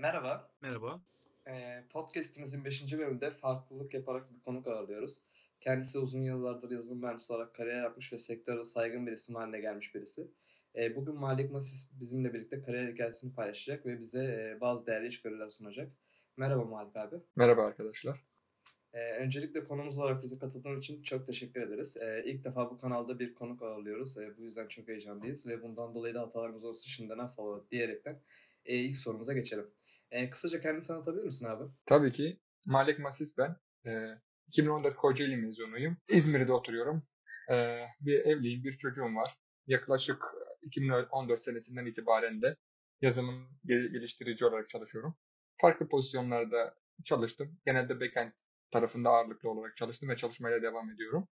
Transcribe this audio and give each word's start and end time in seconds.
merhaba. 0.00 0.50
Merhaba. 0.60 1.00
Eee, 1.46 1.84
podcast'imizin 1.90 2.64
5. 2.64 2.98
bölümünde 2.98 3.30
farklılık 3.30 3.94
yaparak 3.94 4.32
bir 4.34 4.40
konuk 4.40 4.66
ağırlıyoruz. 4.66 5.22
Kendisi 5.60 5.98
uzun 5.98 6.20
yıllardır 6.20 6.70
yazılım 6.70 7.00
mühendisi 7.00 7.32
olarak 7.32 7.54
kariyer 7.54 7.82
yapmış 7.82 8.12
ve 8.12 8.18
sektörde 8.18 8.64
saygın 8.64 9.06
bir 9.06 9.12
isim 9.12 9.34
haline 9.34 9.60
gelmiş 9.60 9.94
birisi. 9.94 10.30
Eee, 10.74 10.96
bugün 10.96 11.14
Malik 11.14 11.50
Masis 11.50 11.88
bizimle 12.00 12.34
birlikte 12.34 12.62
kariyer 12.62 12.92
hikayesini 12.92 13.34
paylaşacak 13.34 13.86
ve 13.86 13.98
bize 13.98 14.24
eee, 14.24 14.60
bazı 14.60 14.86
değerli 14.86 15.06
içgörüler 15.06 15.48
sunacak. 15.48 15.92
Merhaba 16.36 16.64
Malik 16.64 16.96
abi. 16.96 17.16
Merhaba 17.36 17.64
arkadaşlar. 17.64 18.20
Eee, 18.94 19.16
öncelikle 19.18 19.64
konumuz 19.64 19.98
olarak 19.98 20.22
bize 20.22 20.38
katıldığın 20.38 20.78
için 20.78 21.02
çok 21.02 21.26
teşekkür 21.26 21.60
ederiz. 21.62 21.96
Eee, 21.96 22.22
ilk 22.26 22.44
defa 22.44 22.70
bu 22.70 22.78
kanalda 22.78 23.18
bir 23.18 23.34
konuk 23.34 23.62
ağırlıyoruz. 23.62 24.16
Eee, 24.16 24.30
bu 24.38 24.42
yüzden 24.42 24.68
çok 24.68 24.88
heyecanlıyız 24.88 25.46
ve 25.46 25.62
bundan 25.62 25.94
dolayı 25.94 26.14
da 26.14 26.20
hatalarımız 26.20 26.64
olursa 26.64 26.84
şimdiden 26.86 27.18
affola 27.18 27.70
diyerekten 27.70 28.20
eee, 28.64 28.76
ilk 28.76 28.96
sorumuza 28.96 29.32
geçelim. 29.32 29.70
Eee, 30.12 30.30
kısaca 30.30 30.60
kendini 30.60 30.84
tanıtabilir 30.84 31.24
misin 31.24 31.46
abi? 31.46 31.64
Tabii 31.86 32.12
ki 32.12 32.40
Malik 32.66 32.98
Masis 32.98 33.38
ben. 33.38 33.56
Ee, 33.86 34.08
2014 34.48 34.96
Kocaeli 34.96 35.36
mezunuyum. 35.36 35.96
İzmir'de 36.08 36.52
oturuyorum. 36.52 37.02
Ee, 37.50 37.84
bir 38.00 38.18
evliyim, 38.20 38.64
bir 38.64 38.72
çocuğum 38.76 39.14
var. 39.16 39.34
Yaklaşık 39.66 40.22
2014 40.62 41.42
senesinden 41.44 41.86
itibaren 41.86 42.42
de 42.42 42.56
yazılım 43.02 43.48
gel- 43.64 43.92
geliştirici 43.92 44.44
olarak 44.46 44.68
çalışıyorum. 44.68 45.16
Farklı 45.60 45.88
pozisyonlarda 45.88 46.74
çalıştım. 47.04 47.58
Genelde 47.66 48.00
backend 48.00 48.32
tarafında 48.70 49.10
ağırlıklı 49.10 49.50
olarak 49.50 49.76
çalıştım 49.76 50.08
ve 50.08 50.16
çalışmaya 50.16 50.62
devam 50.62 50.90
ediyorum. 50.90 51.28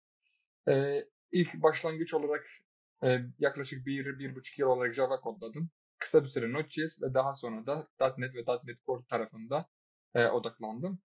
Ee, 0.70 1.06
ilk 1.32 1.54
başlangıç 1.54 2.14
olarak 2.14 2.46
e, 3.04 3.20
yaklaşık 3.40 3.86
bir, 3.86 4.20
bir 4.20 4.36
buçuk 4.36 4.60
yıl 4.60 4.68
olarak 4.68 4.94
Java 4.94 5.20
kodladım. 5.22 5.70
Kısa 6.04 6.24
bir 6.24 6.30
süre 6.30 6.54
Node.js 6.54 7.02
ve 7.02 7.14
daha 7.14 7.34
sonra 7.34 7.66
da 7.66 7.88
.NET 8.18 8.36
ve 8.36 8.44
.NET 8.64 8.86
Core 8.86 9.06
tarafında 9.10 9.70
e, 10.16 10.28
odaklandım. 10.28 11.00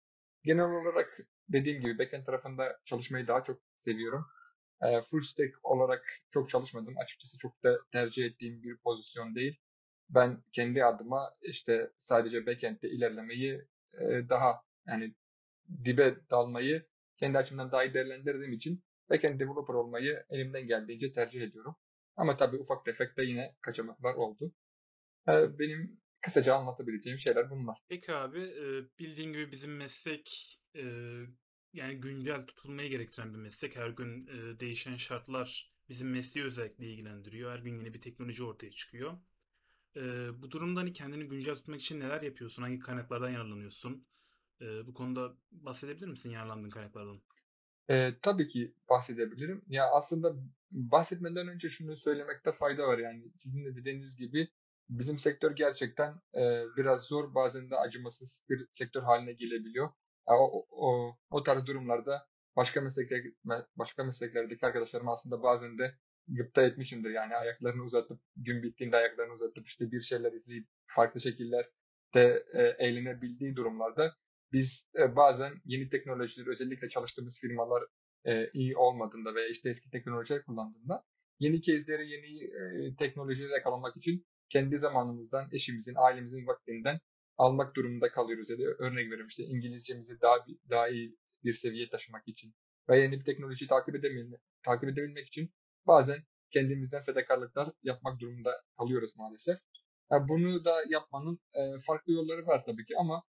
Genel 0.43 0.65
olarak 0.65 1.19
dediğim 1.49 1.81
gibi 1.81 1.99
backend 1.99 2.25
tarafında 2.25 2.79
çalışmayı 2.85 3.27
daha 3.27 3.43
çok 3.43 3.61
seviyorum. 3.77 4.25
E, 4.81 5.01
full 5.01 5.21
stack 5.21 5.65
olarak 5.65 6.05
çok 6.29 6.49
çalışmadım. 6.49 6.95
Açıkçası 6.97 7.37
çok 7.37 7.63
da 7.63 7.77
tercih 7.91 8.25
ettiğim 8.25 8.63
bir 8.63 8.77
pozisyon 8.77 9.35
değil. 9.35 9.59
Ben 10.09 10.43
kendi 10.53 10.85
adıma 10.85 11.31
işte 11.41 11.91
sadece 11.97 12.45
backend'de 12.45 12.89
ilerlemeyi 12.89 13.61
e, 14.01 14.29
daha 14.29 14.61
yani 14.87 15.15
dibe 15.85 16.17
dalmayı 16.31 16.87
kendi 17.17 17.37
açımdan 17.37 17.71
daha 17.71 17.83
iyi 17.85 17.93
değerlendirdiğim 17.93 18.53
için 18.53 18.83
backend 19.09 19.39
developer 19.39 19.73
olmayı 19.73 20.25
elimden 20.29 20.67
geldiğince 20.67 21.11
tercih 21.11 21.41
ediyorum. 21.41 21.75
Ama 22.15 22.37
tabii 22.37 22.57
ufak 22.57 22.85
tefek 22.85 23.17
de 23.17 23.23
yine 23.23 23.55
kaçamaklar 23.61 24.13
oldu. 24.15 24.53
E, 25.29 25.59
benim 25.59 25.99
kısaca 26.21 26.55
anlatabileceğim 26.55 27.19
şeyler 27.19 27.49
bunlar. 27.49 27.77
Peki 27.89 28.13
abi, 28.13 28.39
e, 28.39 28.65
bildiğin 28.99 29.33
gibi 29.33 29.51
bizim 29.51 29.77
meslek 29.77 30.57
e, 30.75 30.83
yani 31.73 31.95
güncel 31.95 32.45
tutulmayı 32.45 32.89
gerektiren 32.89 33.33
bir 33.33 33.39
meslek. 33.39 33.75
Her 33.75 33.89
gün 33.89 34.27
e, 34.27 34.59
değişen 34.59 34.95
şartlar 34.95 35.73
bizim 35.89 36.11
mesleği 36.11 36.45
özellikle 36.45 36.85
ilgilendiriyor. 36.85 37.51
Her 37.51 37.59
gün 37.59 37.77
yeni 37.77 37.93
bir 37.93 38.01
teknoloji 38.01 38.43
ortaya 38.43 38.71
çıkıyor. 38.71 39.17
E, 39.95 40.01
bu 40.41 40.51
durumda 40.51 40.79
hani 40.79 40.93
kendini 40.93 41.27
güncel 41.27 41.55
tutmak 41.55 41.81
için 41.81 41.99
neler 41.99 42.21
yapıyorsun? 42.21 42.61
Hangi 42.63 42.79
kaynaklardan 42.79 43.29
yararlanıyorsun? 43.29 44.05
E, 44.61 44.87
bu 44.87 44.93
konuda 44.93 45.33
bahsedebilir 45.51 46.07
misin 46.07 46.29
yararlandığın 46.29 46.69
kaynaklardan? 46.69 47.21
Ee, 47.89 48.13
tabii 48.21 48.47
ki 48.47 48.73
bahsedebilirim. 48.89 49.61
Ya 49.67 49.89
aslında 49.91 50.35
bahsetmeden 50.71 51.47
önce 51.47 51.69
şunu 51.69 51.97
söylemekte 51.97 52.51
fayda 52.51 52.87
var. 52.87 52.97
Yani 52.97 53.31
sizin 53.35 53.65
de 53.65 53.75
dediğiniz 53.75 54.15
gibi 54.15 54.49
bizim 54.89 55.17
sektör 55.17 55.55
gerçekten 55.55 56.11
e, 56.35 56.63
biraz 56.77 57.03
zor, 57.03 57.35
bazen 57.35 57.69
de 57.69 57.75
acımasız 57.75 58.43
bir 58.49 58.67
sektör 58.71 59.01
haline 59.01 59.33
gelebiliyor. 59.33 59.89
Ya 60.29 60.35
O, 60.35 60.65
o, 60.71 61.17
o 61.29 61.43
tarz 61.43 61.65
durumlarda 61.65 62.27
başka 62.55 62.81
meslekler, 62.81 63.21
başka 63.75 64.03
mesleklerdeki 64.03 64.65
arkadaşlarım 64.65 65.09
aslında 65.09 65.43
bazen 65.43 65.77
de 65.77 65.95
gıpta 66.27 66.61
etmişimdir. 66.61 67.09
Yani 67.09 67.35
ayaklarını 67.35 67.83
uzatıp, 67.83 68.21
gün 68.35 68.63
bittiğinde 68.63 68.97
ayaklarını 68.97 69.33
uzatıp 69.33 69.67
işte 69.67 69.91
bir 69.91 70.01
şeyler 70.01 70.33
izleyip 70.33 70.67
farklı 70.87 71.21
şekillerde 71.21 72.45
e, 72.53 72.61
eğlenebildiği 72.79 73.55
durumlarda 73.55 74.15
biz 74.51 74.89
e, 74.99 75.15
bazen 75.15 75.53
yeni 75.65 75.89
teknolojileri 75.89 76.49
özellikle 76.49 76.89
çalıştığımız 76.89 77.39
firmalar 77.39 77.83
e, 78.25 78.49
iyi 78.53 78.77
olmadığında 78.77 79.35
veya 79.35 79.47
işte 79.47 79.69
eski 79.69 79.89
teknolojiler 79.89 80.45
kullandığında 80.45 81.03
yeni 81.39 81.61
case'leri, 81.61 82.09
yeni 82.09 82.43
e, 82.43 82.95
teknolojileri 82.95 83.51
yakalamak 83.51 83.97
için 83.97 84.25
kendi 84.49 84.79
zamanımızdan, 84.79 85.49
eşimizin, 85.51 85.95
ailemizin 85.97 86.47
vaktinden 86.47 86.99
almak 87.37 87.75
durumunda 87.75 88.11
kalıyoruz. 88.11 88.49
Ya 88.49 88.57
örnek 88.57 89.05
veriyorum 89.05 89.27
işte 89.27 89.43
İngilizcemizi 89.43 90.21
daha 90.21 90.35
daha 90.69 90.89
iyi 90.89 91.17
bir 91.43 91.53
seviyeye 91.53 91.89
taşımak 91.89 92.27
için 92.27 92.53
veya 92.89 93.03
yeni 93.03 93.19
bir 93.19 93.25
teknolojiyi 93.25 93.69
takip 93.69 93.95
edebilmek, 93.95 94.39
takip 94.63 94.89
edebilmek 94.89 95.27
için 95.27 95.53
bazen 95.87 96.23
kendimizden 96.51 97.03
fedakarlıklar 97.03 97.69
yapmak 97.83 98.19
durumunda 98.19 98.51
kalıyoruz 98.79 99.17
maalesef. 99.17 99.57
Ya 100.11 100.27
bunu 100.27 100.65
da 100.65 100.75
yapmanın 100.89 101.39
e, 101.53 101.79
farklı 101.87 102.13
yolları 102.13 102.45
var 102.45 102.63
tabii 102.65 102.85
ki 102.85 102.93
ama 102.99 103.23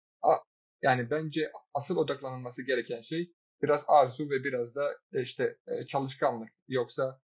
yani 0.83 1.11
bence 1.11 1.53
asıl 1.75 1.97
odaklanılması 1.97 2.63
gereken 2.63 3.01
şey 3.01 3.33
biraz 3.63 3.85
arzu 3.89 4.31
ve 4.31 4.45
biraz 4.45 4.75
da 4.75 4.99
e, 5.13 5.23
işte 5.23 5.57
e, 5.67 5.87
çalışkanlık. 5.87 6.49
Yoksa 6.69 7.21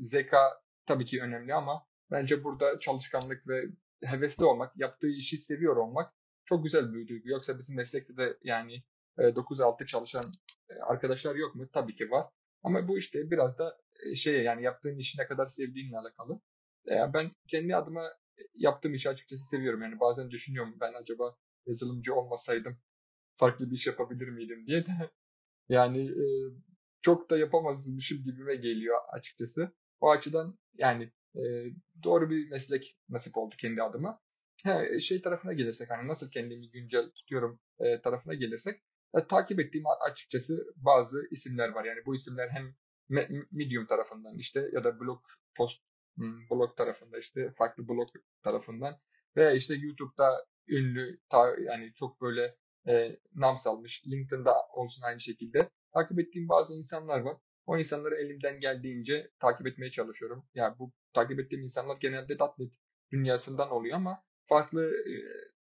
zeka 0.00 0.38
tabii 0.86 1.04
ki 1.04 1.22
önemli 1.22 1.54
ama 1.54 1.86
bence 2.10 2.44
burada 2.44 2.78
çalışkanlık 2.78 3.48
ve 3.48 3.64
hevesli 4.04 4.44
olmak, 4.44 4.76
yaptığı 4.76 5.08
işi 5.08 5.38
seviyor 5.38 5.76
olmak 5.76 6.12
çok 6.44 6.64
güzel 6.64 6.94
bir 6.94 7.08
duygu. 7.08 7.28
Yoksa 7.28 7.58
bizim 7.58 7.76
meslekte 7.76 8.16
de 8.16 8.38
yani 8.42 8.82
e, 9.18 9.22
9-6 9.22 9.86
çalışan 9.86 10.32
e, 10.70 10.74
arkadaşlar 10.74 11.34
yok 11.34 11.54
mu? 11.54 11.68
Tabii 11.72 11.96
ki 11.96 12.10
var. 12.10 12.26
Ama 12.62 12.88
bu 12.88 12.98
işte 12.98 13.30
biraz 13.30 13.58
da 13.58 13.78
e, 14.06 14.14
şey 14.14 14.42
yani 14.42 14.62
yaptığın 14.62 14.98
işi 14.98 15.20
ne 15.20 15.26
kadar 15.26 15.46
sevdiğinle 15.46 15.98
alakalı. 15.98 16.40
E, 16.88 16.94
ben 17.14 17.30
kendi 17.48 17.76
adıma 17.76 18.02
yaptığım 18.54 18.94
işi 18.94 19.08
açıkçası 19.08 19.44
seviyorum. 19.44 19.82
Yani 19.82 20.00
bazen 20.00 20.30
düşünüyorum 20.30 20.76
ben 20.80 20.92
acaba 20.94 21.36
yazılımcı 21.66 22.14
olmasaydım 22.14 22.78
farklı 23.36 23.70
bir 23.70 23.76
iş 23.76 23.86
yapabilir 23.86 24.28
miydim 24.28 24.66
diye 24.66 24.86
de 24.86 25.10
yani 25.68 26.08
e, 26.10 26.24
çok 27.02 27.30
da 27.30 27.38
yapamazmışım 27.38 28.24
gibime 28.24 28.56
geliyor 28.56 28.96
açıkçası. 29.12 29.72
O 30.00 30.10
açıdan 30.10 30.58
yani 30.74 31.12
e, 31.36 31.42
doğru 32.02 32.30
bir 32.30 32.50
meslek 32.50 32.98
nasip 33.08 33.36
oldu 33.36 33.54
kendi 33.58 33.82
adıma. 33.82 34.20
Ha, 34.64 34.82
şey 35.00 35.22
tarafına 35.22 35.52
gelirsek 35.52 35.90
hani 35.90 36.08
nasıl 36.08 36.30
kendimi 36.30 36.70
güncel 36.70 37.10
tutuyorum 37.10 37.60
e, 37.78 38.00
tarafına 38.00 38.34
gelirsek 38.34 38.82
e, 39.14 39.26
takip 39.26 39.60
ettiğim 39.60 39.84
açıkçası 40.10 40.74
bazı 40.76 41.28
isimler 41.30 41.68
var. 41.68 41.84
Yani 41.84 42.06
bu 42.06 42.14
isimler 42.14 42.48
hem 42.48 42.74
Me- 43.10 43.46
Medium 43.50 43.86
tarafından 43.86 44.38
işte 44.38 44.68
ya 44.72 44.84
da 44.84 45.00
blog 45.00 45.24
post 45.56 45.82
hmm, 46.16 46.50
blog 46.50 46.76
tarafında 46.76 47.18
işte 47.18 47.52
farklı 47.58 47.88
blog 47.88 48.08
tarafından 48.42 48.98
veya 49.36 49.52
işte 49.52 49.74
YouTube'da 49.74 50.46
ünlü 50.68 51.18
ta, 51.28 51.56
yani 51.60 51.92
çok 51.94 52.20
böyle 52.20 52.56
e, 52.88 53.18
nam 53.34 53.58
salmış. 53.58 54.02
LinkedIn'da 54.06 54.54
olsun 54.74 55.02
aynı 55.02 55.20
şekilde. 55.20 55.70
Takip 55.94 56.18
ettiğim 56.18 56.48
bazı 56.48 56.74
insanlar 56.74 57.20
var. 57.20 57.36
O 57.70 57.78
insanları 57.78 58.14
elimden 58.14 58.60
geldiğince 58.60 59.30
takip 59.38 59.66
etmeye 59.66 59.90
çalışıyorum. 59.90 60.44
Yani 60.54 60.78
bu 60.78 60.92
takip 61.12 61.40
ettiğim 61.40 61.62
insanlar 61.62 61.96
genelde 62.00 62.34
.NET 62.58 62.72
dünyasından 63.12 63.70
oluyor 63.70 63.96
ama 63.96 64.22
farklı 64.46 64.86
e, 64.86 65.12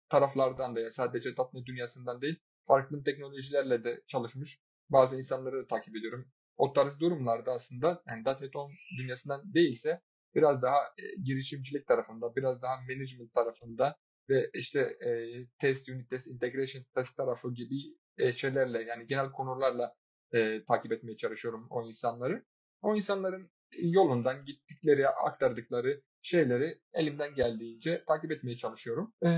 taraflardan 0.09 0.77
da 0.77 0.81
ya 0.81 0.91
sadece 0.91 1.29
.NET 1.29 1.67
dünyasından 1.67 2.21
değil 2.23 2.37
farklı 2.67 3.03
teknolojilerle 3.03 3.85
de 3.85 4.03
çalışmış 4.07 4.61
bazı 4.91 5.17
insanları 5.17 5.67
takip 5.67 5.97
ediyorum. 5.97 6.29
O 6.57 6.73
tarz 6.73 7.01
durumlarda 7.01 7.53
aslında 7.53 8.03
yani 8.09 8.25
.NET 8.25 8.57
10 8.57 8.73
dünyasından 8.99 9.55
değilse 9.55 10.01
biraz 10.35 10.63
daha 10.63 10.77
e, 10.77 11.23
girişimcilik 11.23 11.87
tarafında, 11.87 12.37
biraz 12.37 12.63
daha 12.63 12.77
management 12.81 13.35
tarafında 13.35 13.97
ve 14.29 14.51
işte 14.55 14.81
e, 14.81 15.11
test, 15.59 15.89
unit 15.89 16.11
test, 16.11 16.27
integration 16.27 16.85
test 16.95 17.17
tarafı 17.17 17.55
gibi 17.55 17.75
e, 18.19 18.33
şeylerle 18.33 18.83
yani 18.83 19.07
genel 19.07 19.31
konularla 19.33 19.95
e, 20.35 20.65
takip 20.65 20.93
etmeye 20.93 21.17
çalışıyorum 21.17 21.67
o 21.71 21.87
insanları. 21.87 22.45
O 22.83 22.97
insanların 22.97 23.51
yolundan 23.79 24.45
gittikleri, 24.45 25.09
aktardıkları 25.09 26.03
şeyleri 26.23 26.79
elimden 26.93 27.35
geldiğince 27.35 28.05
takip 28.07 28.33
etmeye 28.33 28.57
çalışıyorum. 28.57 29.13
E, 29.25 29.29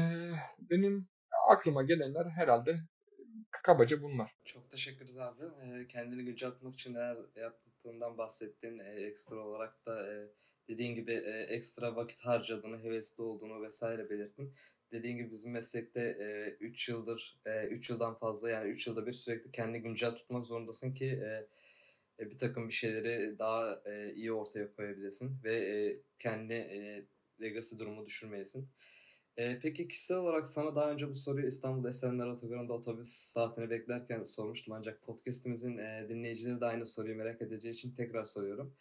benim 0.59 1.09
aklıma 1.49 1.83
gelenler 1.83 2.27
herhalde 2.27 2.81
kabaca 3.63 4.03
bunlar. 4.03 4.37
Çok 4.45 4.71
teşekkür 4.71 5.05
ederiz 5.05 5.19
abi. 5.19 5.43
Ee, 5.63 5.89
kendini 5.89 6.25
güncel 6.25 6.51
tutmak 6.51 6.75
için 6.75 6.95
neler 6.95 7.17
yaptığından 7.37 8.19
bahsettin. 8.19 8.79
Ee, 8.79 9.07
ekstra 9.07 9.37
olarak 9.37 9.87
da 9.87 10.13
e, 10.13 10.29
dediğin 10.69 10.95
gibi 10.95 11.13
e, 11.13 11.31
ekstra 11.31 11.97
vakit 11.97 12.21
harcadığını, 12.21 12.83
hevesli 12.83 13.23
olduğunu 13.23 13.63
vesaire 13.63 14.11
belirttin. 14.11 14.55
Dediğin 14.93 15.17
gibi 15.17 15.31
bizim 15.31 15.53
meslekte 15.53 16.17
3 16.61 16.89
yıldır, 16.89 17.41
3 17.71 17.91
yıldan 17.91 18.15
fazla 18.15 18.51
yani 18.51 18.71
3 18.71 18.87
yılda 18.87 19.07
bir 19.07 19.13
sürekli 19.13 19.53
kendini 19.53 19.83
güncel 19.83 20.13
tutmak 20.17 20.47
zorundasın 20.47 20.95
ki 20.95 21.07
e, 21.07 21.47
e, 22.21 22.31
bir 22.31 22.39
takım 22.39 22.69
bir 22.69 22.73
şeyleri 22.75 23.39
daha 23.39 23.83
e, 23.87 24.15
iyi 24.15 24.33
ortaya 24.33 24.73
koyabilesin 24.73 25.39
ve 25.45 25.57
e, 25.57 26.01
kendi 26.19 26.53
e, 26.55 27.07
legacy 27.41 27.79
durumu 27.79 28.07
düşürmeyesin. 28.07 28.69
Eee, 29.39 29.59
peki 29.63 29.89
kişisel 29.89 30.17
olarak 30.17 30.47
sana 30.47 30.77
daha 30.77 30.91
önce 30.93 31.11
bu 31.11 31.15
soruyu 31.15 31.47
İstanbul 31.47 31.89
Esenler 31.89 32.27
Otogarı'nda 32.27 32.73
otobüs 32.73 33.09
saatini 33.09 33.71
beklerken 33.71 34.23
sormuştum 34.23 34.75
ancak 34.75 35.03
podcast'imizin, 35.03 35.79
eee, 35.79 36.07
dinleyicileri 36.09 36.61
de 36.61 36.67
aynı 36.67 36.87
soruyu 36.87 37.17
merak 37.17 37.43
edeceği 37.43 37.71
için 37.73 37.95
tekrar 37.95 38.25
soruyorum. 38.25 38.75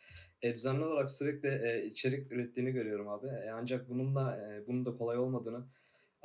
Eee, 0.43 0.53
düzenli 0.55 0.85
olarak 0.85 1.11
sürekli, 1.11 1.47
eee, 1.49 1.85
içerik 1.85 2.31
ürettiğini 2.31 2.71
görüyorum 2.71 3.07
abi. 3.09 3.27
Eee, 3.27 3.49
ancak 3.53 3.89
bununla, 3.89 4.37
eee, 4.37 4.67
bunun 4.67 4.85
da 4.85 4.97
kolay 4.97 5.17
olmadığını 5.17 5.67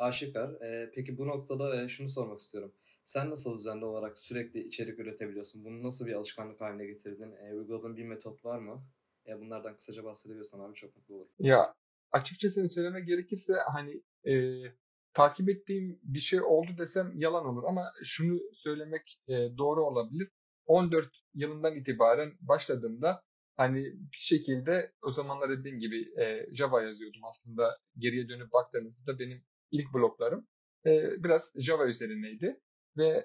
aşikâr. 0.01 0.61
Eee, 0.61 0.91
peki 0.95 1.19
bu 1.19 1.27
noktada, 1.29 1.83
eee, 1.83 1.89
şunu 1.89 2.09
sormak 2.09 2.41
istiyorum. 2.41 2.73
Sen 3.05 3.31
nasıl 3.31 3.59
düzenli 3.59 3.85
olarak 3.85 4.19
sürekli 4.19 4.61
içerik 4.67 4.99
üretebiliyorsun? 4.99 5.65
Bunu 5.65 5.83
nasıl 5.83 6.07
bir 6.07 6.13
alışkanlık 6.13 6.61
hâline 6.61 6.87
getirdin? 6.87 7.33
Eee, 7.33 7.55
uyguladığın 7.55 7.97
bir 7.97 8.05
metot 8.05 8.45
var 8.45 8.59
mı? 8.59 8.85
Eee, 9.27 9.41
bunlardan 9.41 9.77
kısaca 9.77 10.05
bahsedebilirsen 10.05 10.59
abi 10.59 10.75
çok 10.75 10.97
mutlu 10.97 11.15
olurum. 11.15 11.33
Ya, 11.39 11.75
açıkçası 12.13 12.69
söylemek 12.69 13.07
gerekirse, 13.07 13.53
hani, 13.73 14.03
eee, 14.25 14.75
takip 15.13 15.49
ettiğim 15.49 16.01
bir 16.03 16.21
şey 16.21 16.41
oldu 16.43 16.69
desem 16.79 17.13
yalan 17.15 17.47
olur 17.47 17.63
ama 17.69 17.85
şunu 18.05 18.41
söylemek, 18.55 19.21
eee, 19.29 19.53
doğru 19.59 19.85
olabilir. 19.87 20.29
14 20.67 21.11
yılından 21.35 21.77
itibaren 21.77 22.33
başladığımda, 22.41 23.23
hani, 23.57 23.85
bir 23.85 24.19
şekilde 24.19 24.93
o 25.07 25.11
zamanlar 25.11 25.51
dediğim 25.51 25.79
gibi, 25.79 25.97
eee, 26.19 26.49
Java 26.53 26.83
yazıyordum 26.83 27.21
aslında. 27.25 27.79
Geriye 27.99 28.29
dönüp 28.29 28.53
baktığınızda 28.53 29.19
benim 29.19 29.43
ilk 29.73 29.95
bloglarım, 29.95 30.47
eee, 30.87 31.11
biraz 31.19 31.53
Java 31.57 31.87
üzerineydi 31.87 32.61
ve, 32.97 33.25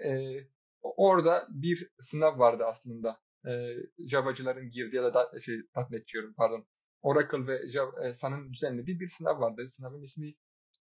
o 0.81 1.07
orada 1.09 1.47
bir 1.49 1.89
sınav 1.99 2.39
vardı 2.39 2.63
aslında. 2.67 3.17
Eee, 3.45 3.77
Java'cıların 4.09 4.69
girdiği 4.69 4.95
ya 4.95 5.03
da 5.03 5.13
da 5.13 5.39
şey, 5.39 5.55
diyorum 6.13 6.33
pardon. 6.37 6.65
Oracle 7.01 7.47
ve 7.47 7.67
Jav 7.67 7.87
eee, 8.03 8.13
Sun'ın 8.13 8.53
düzenlediği 8.53 8.99
bir 8.99 9.07
sınav 9.07 9.39
vardı. 9.41 9.67
Sınavın 9.69 10.03
ismi 10.03 10.33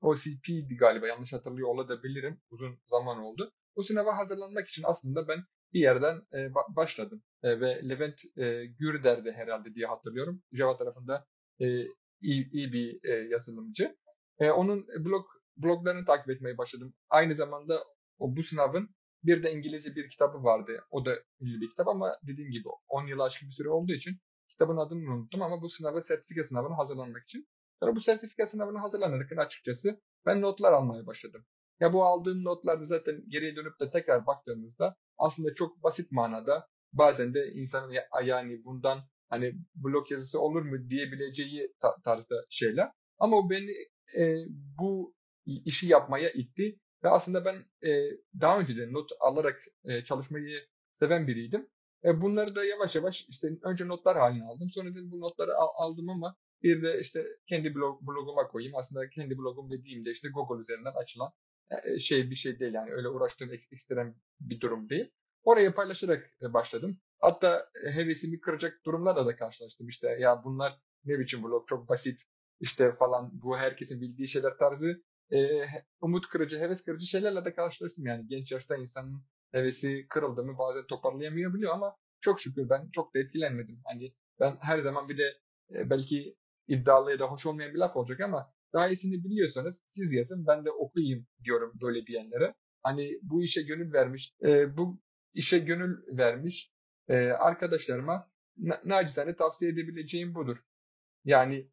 OCP'di 0.02 0.76
galiba. 0.76 1.06
Yanlış 1.08 1.32
hatırlıyor 1.32 1.68
olabilirim. 1.68 2.40
Uzun 2.50 2.78
zaman 2.86 3.18
oldu. 3.18 3.52
O 3.74 3.82
sınava 3.82 4.16
hazırlanmak 4.18 4.68
için 4.68 4.82
aslında 4.86 5.28
ben 5.28 5.38
bir 5.72 5.80
yerden, 5.80 6.22
ba 6.54 6.60
başladım, 6.76 7.22
eee, 7.44 7.60
ve 7.60 7.88
Levent, 7.88 8.20
eee, 8.36 8.66
Gürder'di 8.66 9.32
herhâlde 9.32 9.74
diye 9.74 9.86
hatırlıyorum. 9.86 10.42
Java 10.52 10.76
tarafında, 10.76 11.26
eee, 11.58 11.88
iyi 12.22 12.50
iyi 12.52 12.72
bir, 12.72 13.00
eee, 13.04 13.28
yazılımcı. 13.30 13.96
Eee, 14.40 14.50
onun 14.52 14.86
blog 15.04 15.26
bloglarını 15.56 16.04
takip 16.04 16.30
etmeye 16.30 16.58
başladım. 16.58 16.94
Aynı 17.10 17.34
zamanda 17.34 17.84
o 18.18 18.36
bu 18.36 18.42
sınavın 18.42 18.88
bir 19.24 19.42
de 19.42 19.52
İngilizce 19.52 19.94
bir 19.96 20.08
kitabı 20.10 20.44
vardı. 20.44 20.72
O 20.90 21.04
da 21.04 21.10
ünlü 21.40 21.60
bir 21.60 21.70
kitap 21.70 21.88
ama 21.88 22.12
dediğim 22.26 22.50
gibi 22.50 22.68
10 22.88 23.06
yılı 23.06 23.22
aşkın 23.22 23.48
bir 23.48 23.54
süre 23.54 23.68
olduğu 23.68 23.92
için 23.92 24.18
kitabın 24.48 24.76
adını 24.76 25.14
unuttum 25.14 25.42
ama 25.42 25.62
bu 25.62 25.68
sınava, 25.68 26.02
sertifika 26.02 26.44
sınavına 26.48 26.78
hazırlanmak 26.78 27.22
için. 27.22 27.48
Sonra 27.80 27.96
bu 27.96 28.00
sertifika 28.00 28.46
sınavına 28.46 28.82
hazırlanırken 28.82 29.36
açıkçası 29.36 30.00
ben 30.26 30.40
notlar 30.40 30.72
almaya 30.72 31.06
başladım. 31.06 31.44
Ya 31.80 31.92
bu 31.92 32.04
aldığım 32.04 32.44
notlar 32.44 32.80
da 32.80 32.84
zaten 32.84 33.22
geriye 33.28 33.56
dönüp 33.56 33.80
de 33.80 33.90
tekrar 33.90 34.26
baktığımızda 34.26 34.96
aslında 35.18 35.54
çok 35.54 35.82
basit 35.82 36.12
manada 36.12 36.68
bazen 36.92 37.34
de 37.34 37.40
insanın 37.54 37.92
ya 37.92 38.04
yani 38.24 38.64
bundan, 38.64 38.98
hani, 39.28 39.52
blog 39.74 40.10
yazısı 40.10 40.40
olur 40.40 40.62
mu 40.62 40.90
diyebileceği 40.90 41.72
ta 41.80 41.94
tarzda 42.04 42.34
şeyler 42.50 42.90
ama 43.18 43.36
o 43.36 43.50
beni, 43.50 43.70
eee, 44.16 44.46
bu 44.78 45.14
işi 45.46 45.86
yapmaya 45.86 46.30
itti 46.30 46.78
ve 47.04 47.08
aslında 47.08 47.44
ben, 47.44 47.64
eee, 47.82 48.18
daha 48.40 48.58
önce 48.60 48.76
de 48.76 48.92
not 48.92 49.10
alarak, 49.20 49.62
eee, 49.84 50.04
çalışmayı 50.04 50.60
seven 51.00 51.26
biriydim. 51.26 51.68
E, 52.04 52.20
bunları 52.20 52.56
da 52.56 52.64
yavaş 52.64 52.94
yavaş, 52.96 53.26
işte, 53.28 53.48
önce 53.62 53.88
notlar 53.88 54.16
hâline 54.18 54.44
aldım. 54.44 54.70
Sonra 54.70 54.90
dedim 54.90 55.10
bu 55.10 55.20
notları 55.20 55.54
al 55.56 55.68
aldım 55.76 56.08
ama 56.10 56.36
bir 56.62 56.82
de, 56.82 57.00
işte, 57.00 57.26
kendi 57.46 57.74
blog 57.74 58.02
bloguma 58.02 58.48
koyayım. 58.48 58.76
Aslında 58.76 59.10
kendi 59.10 59.38
blogum 59.38 59.70
dediğimde, 59.70 60.10
işte, 60.10 60.28
Google 60.28 60.60
üzerinden 60.60 60.92
açılan, 61.02 61.32
eee, 61.72 61.98
şey 61.98 62.30
bir 62.30 62.34
şey 62.34 62.58
değil 62.60 62.74
yani 62.74 62.92
öyle 62.92 63.08
uğraştığım 63.08 63.52
ek 63.52 63.64
ekstrem 63.72 64.14
bir 64.40 64.60
durum 64.60 64.88
değil. 64.88 65.10
Oraya 65.42 65.74
paylaşarak, 65.74 66.30
eee, 66.42 66.52
başladım. 66.54 66.98
Hatta, 67.20 67.68
eee, 67.84 67.90
hevesimi 67.92 68.40
kıracak 68.40 68.80
durumlarla 68.86 69.26
da 69.26 69.36
karşılaştım. 69.36 69.88
İşte, 69.88 70.08
ya 70.20 70.44
bunlar 70.44 70.80
ne 71.04 71.18
biçim 71.18 71.42
blog, 71.42 71.68
çok 71.68 71.88
basit, 71.88 72.20
işte, 72.60 72.92
falan, 72.92 73.30
bu 73.42 73.56
herkesin 73.58 74.00
bildiği 74.00 74.28
şeyler 74.28 74.58
tarzı, 74.58 75.02
he 75.30 75.84
umut 76.00 76.28
kırıcı, 76.28 76.58
heves 76.60 76.84
kırıcı 76.84 77.06
şeylerle 77.06 77.44
de 77.44 77.54
karşılaştım. 77.54 78.06
Yani 78.06 78.26
genç 78.28 78.52
yaşta 78.52 78.76
insanın 78.76 79.22
hevesi 79.52 80.06
kırıldı 80.08 80.44
mı 80.44 80.58
bazen 80.58 80.86
toparlayamayabiliyor 80.86 81.72
ama 81.74 81.96
çok 82.20 82.40
şükür 82.40 82.68
ben 82.70 82.90
çok 82.90 83.14
da 83.14 83.18
etkilenmedim. 83.18 83.80
Hani, 83.84 84.14
ben 84.40 84.56
her 84.60 84.78
zaman 84.78 85.08
bir 85.08 85.18
de, 85.18 85.34
eee, 85.70 85.90
belki 85.90 86.36
iddialı 86.68 87.10
ya 87.10 87.18
da 87.18 87.26
hoş 87.26 87.46
olmayan 87.46 87.74
bir 87.74 87.78
laf 87.78 87.96
olacak 87.96 88.20
ama 88.20 88.52
daha 88.72 88.88
iyisini 88.88 89.24
biliyorsanız 89.24 89.82
siz 89.88 90.12
yazın 90.12 90.46
ben 90.46 90.64
de 90.64 90.70
okuyayım 90.70 91.26
diyorum 91.44 91.72
böyle 91.82 92.06
diyenlere. 92.06 92.54
Hani, 92.82 93.18
bu 93.22 93.42
işe 93.42 93.62
gönül 93.62 93.92
vermiş, 93.92 94.34
eee, 94.42 94.68
bu 94.76 95.00
işe 95.34 95.58
gönül 95.58 95.96
vermiş, 96.18 96.72
eee, 97.08 97.30
arkadaşlarıma 97.32 98.30
na 98.56 98.80
nacizane 98.84 99.36
tavsiye 99.36 99.70
edebileceğim 99.70 100.34
budur. 100.34 100.56
Yani 101.24 101.68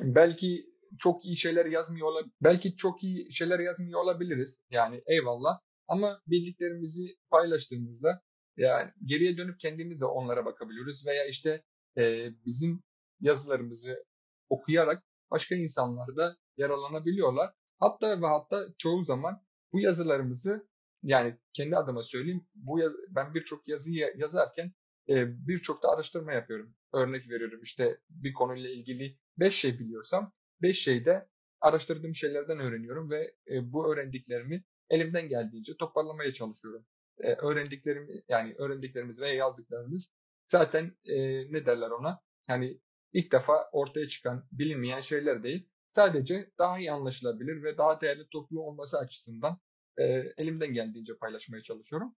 belki 0.00 0.71
çok 0.98 1.24
iyi 1.24 1.36
şeyler 1.36 1.66
yazmıyor 1.66 2.08
ola 2.08 2.22
belki 2.42 2.76
çok 2.76 3.02
iyi 3.04 3.32
şeyler 3.32 3.58
yazmıyor 3.60 4.00
olabiliriz. 4.00 4.60
Yani 4.70 5.02
eyvallah 5.06 5.58
ama 5.88 6.20
bildiklerimizi 6.26 7.02
paylaştığımızda, 7.30 8.20
yani 8.56 8.90
geriye 9.04 9.36
dönüp 9.36 9.58
kendimiz 9.60 10.00
de 10.00 10.04
onlara 10.06 10.44
bakabiliyoruz 10.44 11.06
veya, 11.06 11.26
işte, 11.28 11.62
eee, 11.96 12.34
bizim 12.46 12.82
yazılarımızı 13.20 14.04
okuyarak 14.48 15.02
başka 15.30 15.54
insanlar 15.54 16.16
da 16.16 16.36
yararlanabiliyorlar. 16.56 17.50
Hatta 17.80 18.22
ve 18.22 18.26
hatta 18.26 18.66
çoğu 18.78 19.04
zaman 19.04 19.42
bu 19.72 19.80
yazılarımızı, 19.80 20.68
yani 21.02 21.38
kendi 21.52 21.76
adıma 21.76 22.02
söyleyeyim, 22.02 22.46
bu 22.54 22.78
yaz 22.78 22.92
ben 23.08 23.34
birçok 23.34 23.68
yazıyı 23.68 24.14
yazarken, 24.16 24.72
eee, 25.06 25.26
birçok 25.28 25.82
da 25.82 25.88
araştırma 25.88 26.32
yapıyorum. 26.32 26.74
Örnek 26.94 27.30
veriyorum, 27.30 27.60
işte, 27.62 27.98
bir 28.10 28.32
konuyla 28.32 28.70
ilgili 28.70 29.18
5 29.38 29.54
şey 29.54 29.78
biliyorsam 29.78 30.32
5 30.62 30.82
şeyi 30.82 31.04
de 31.04 31.28
araştırdığım 31.60 32.14
şeylerden 32.14 32.58
öğreniyorum 32.60 33.10
ve, 33.10 33.34
eee, 33.46 33.60
bu 33.72 33.92
öğrendiklerimi 33.94 34.64
elimden 34.90 35.28
geldiğince 35.28 35.72
toparlamaya 35.78 36.32
çalışıyorum. 36.32 36.86
Eee, 37.24 37.36
öğrendiklerimi, 37.42 38.22
yani 38.28 38.54
öğrendiklerimiz 38.58 39.20
veya 39.20 39.34
yazdıklarımız 39.34 40.10
zaten, 40.48 40.96
eee, 41.04 41.46
ne 41.50 41.66
derler 41.66 41.90
ona, 41.90 42.20
hani, 42.48 42.80
ilk 43.12 43.32
defa 43.32 43.68
ortaya 43.72 44.08
çıkan 44.08 44.44
bilinmeyen 44.52 45.00
şeyler 45.00 45.42
değil. 45.42 45.68
Sadece 45.90 46.50
daha 46.58 46.78
iyi 46.78 46.92
anlaşılabilir 46.92 47.62
ve 47.62 47.78
daha 47.78 48.00
değerli 48.00 48.26
toplu 48.32 48.60
olması 48.62 48.98
açısından, 48.98 49.58
eee, 49.98 50.34
elimden 50.38 50.72
geldiğince 50.74 51.12
paylaşmaya 51.20 51.62
çalışıyorum. 51.62 52.14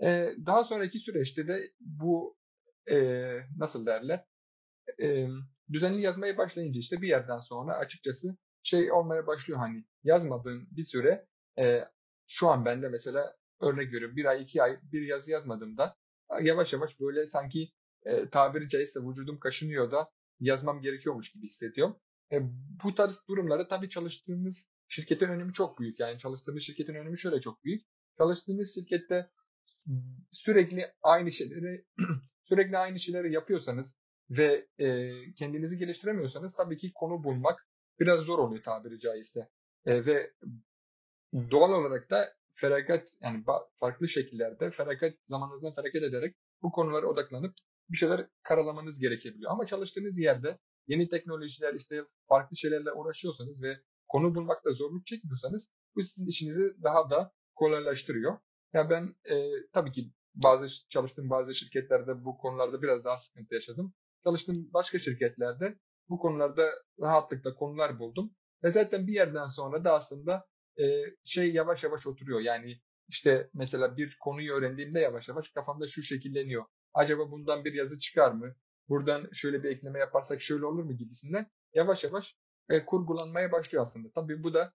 Eee, 0.00 0.36
daha 0.46 0.64
sonraki 0.64 0.98
süreçte 0.98 1.48
de 1.48 1.72
bu, 1.80 2.36
eee, 2.90 3.46
nasıl 3.58 3.86
derler, 3.86 4.24
emm, 4.98 5.40
düzenli 5.72 6.02
yazmaya 6.02 6.38
başlayınca, 6.38 6.78
işte, 6.78 7.02
bir 7.02 7.08
yerden 7.08 7.38
sonra 7.38 7.74
açıkçası 7.76 8.36
şey 8.62 8.92
olmaya 8.92 9.26
başlıyor, 9.26 9.58
hani, 9.58 9.84
yazmadığın 10.04 10.68
bir 10.70 10.82
süre, 10.82 11.26
eee, 11.58 11.88
şu 12.26 12.48
an 12.48 12.64
bende 12.64 12.88
mesela 12.88 13.34
örnek 13.60 13.92
veriyorum 13.92 14.16
1 14.16 14.24
ay, 14.24 14.42
2 14.42 14.62
ay 14.62 14.78
bir 14.92 15.02
yazı 15.02 15.30
yazmadığımda 15.30 15.96
yavaş 16.42 16.72
yavaş 16.72 17.00
böyle 17.00 17.26
sanki, 17.26 17.70
eee, 18.06 18.28
tabiri 18.30 18.68
caizse 18.68 19.00
vücudum 19.00 19.38
kaşınıyor 19.38 19.90
da 19.92 20.10
yazmam 20.40 20.80
gerekiyormuş 20.82 21.32
gibi 21.32 21.46
hissediyorum. 21.46 22.00
E, 22.32 22.40
bu 22.84 22.94
tarz 22.94 23.20
durumlarda 23.28 23.68
tabii 23.68 23.88
çalıştığımız 23.88 24.68
şirketin 24.88 25.28
önemi 25.28 25.52
çok 25.52 25.80
büyük. 25.80 26.00
Yani 26.00 26.18
çalıştığımız 26.18 26.62
şirketin 26.62 26.94
önemi 26.94 27.18
şöyle 27.18 27.40
çok 27.40 27.64
büyük. 27.64 27.82
Çalıştığınız 28.18 28.74
şirkette 28.74 29.30
sürekli 30.30 30.86
aynı 31.02 31.32
şeyleri 31.32 31.84
sürekli 32.44 32.78
aynı 32.78 32.98
şeyleri 32.98 33.32
yapıyorsanız 33.32 33.96
ve, 34.30 34.66
eee, 34.78 35.32
kendinizi 35.38 35.78
geliştiremiyorsanız 35.78 36.54
tabii 36.56 36.78
ki 36.78 36.92
konu 36.94 37.24
bulmak 37.24 37.68
biraz 38.00 38.20
zor 38.20 38.38
oluyor 38.38 38.62
tabiri 38.62 38.98
caizse. 38.98 39.48
Eee, 39.86 40.06
ve 40.06 40.32
doğal 41.50 41.70
olarak 41.72 42.10
da 42.10 42.34
feragat 42.54 43.08
yani 43.22 43.44
farklı 43.80 44.08
şekillerde 44.08 44.70
feragat 44.70 45.14
zamanınızdan 45.26 45.74
feragat 45.74 46.02
ederek 46.02 46.36
bu 46.62 46.72
konulara 46.72 47.06
odaklanıp 47.06 47.54
bir 47.90 47.96
şeyler 47.96 48.26
karalamanız 48.42 49.00
gerekebiliyor. 49.00 49.50
Ama 49.50 49.66
çalıştığınız 49.66 50.18
yerde 50.18 50.58
yeni 50.86 51.08
teknolojiler, 51.08 51.74
işte, 51.74 52.04
farklı 52.28 52.56
şeylerle 52.56 52.92
uğraşıyorsanız 52.92 53.62
ve 53.62 53.76
konu 54.08 54.34
bulmakta 54.34 54.70
zorluk 54.72 55.06
çekmiyorsanız 55.06 55.68
bu 55.96 56.02
sizin 56.02 56.26
işinizi 56.26 56.74
daha 56.82 57.10
da 57.10 57.32
kolaylaştırıyor. 57.54 58.38
Ya 58.72 58.90
ben, 58.90 59.14
eee, 59.30 59.52
tabii 59.72 59.92
ki 59.92 60.10
bazı 60.34 60.66
çalıştığım 60.88 61.30
bazı 61.30 61.54
şirketlerde 61.54 62.24
bu 62.24 62.38
konularda 62.38 62.82
biraz 62.82 63.04
daha 63.04 63.16
sıkıntı 63.16 63.54
yaşadım. 63.54 63.94
Çalıştığım 64.24 64.72
başka 64.72 64.98
şirketlerde 64.98 65.78
bu 66.08 66.18
konularda 66.18 66.70
rahatlıkla 67.00 67.54
konular 67.54 67.98
buldum 67.98 68.30
ve 68.64 68.70
zaten 68.70 69.06
bir 69.06 69.12
yerden 69.12 69.46
sonra 69.46 69.84
da 69.84 69.92
aslında, 69.94 70.46
eee, 70.78 71.16
şey 71.24 71.52
yavaş 71.52 71.84
yavaş 71.84 72.06
oturuyor. 72.06 72.40
Yani, 72.40 72.80
işte, 73.08 73.50
mesela 73.54 73.96
bir 73.96 74.16
konuyu 74.20 74.52
öğrendiğimde 74.52 75.00
yavaş 75.00 75.28
yavaş 75.28 75.48
kafamda 75.48 75.88
şu 75.88 76.02
şekilleniyor. 76.02 76.64
Acaba 76.94 77.30
bundan 77.30 77.64
bir 77.64 77.72
yazı 77.72 77.98
çıkar 77.98 78.32
mı? 78.32 78.54
Buradan 78.88 79.28
şöyle 79.32 79.62
bir 79.62 79.70
ekleme 79.70 79.98
yaparsak 79.98 80.42
şöyle 80.42 80.66
olur 80.66 80.84
mu 80.84 80.96
gibisinden 80.96 81.46
yavaş 81.74 82.04
yavaş 82.04 82.36
e, 82.70 82.84
kurgulanmaya 82.84 83.52
başlıyor 83.52 83.82
aslında. 83.82 84.08
Tabii 84.14 84.42
bu 84.42 84.54
da 84.54 84.72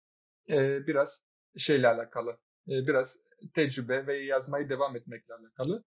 e, 0.50 0.88
biraz 0.88 1.24
şeyle 1.58 1.88
alakalı, 1.88 2.32
e, 2.68 2.88
biraz 2.88 3.18
tecrübe 3.56 4.08
ve 4.08 4.18
yazmayı 4.26 4.70
devam 4.70 4.96
etmekle 4.96 5.34
alakalı. 5.34 5.84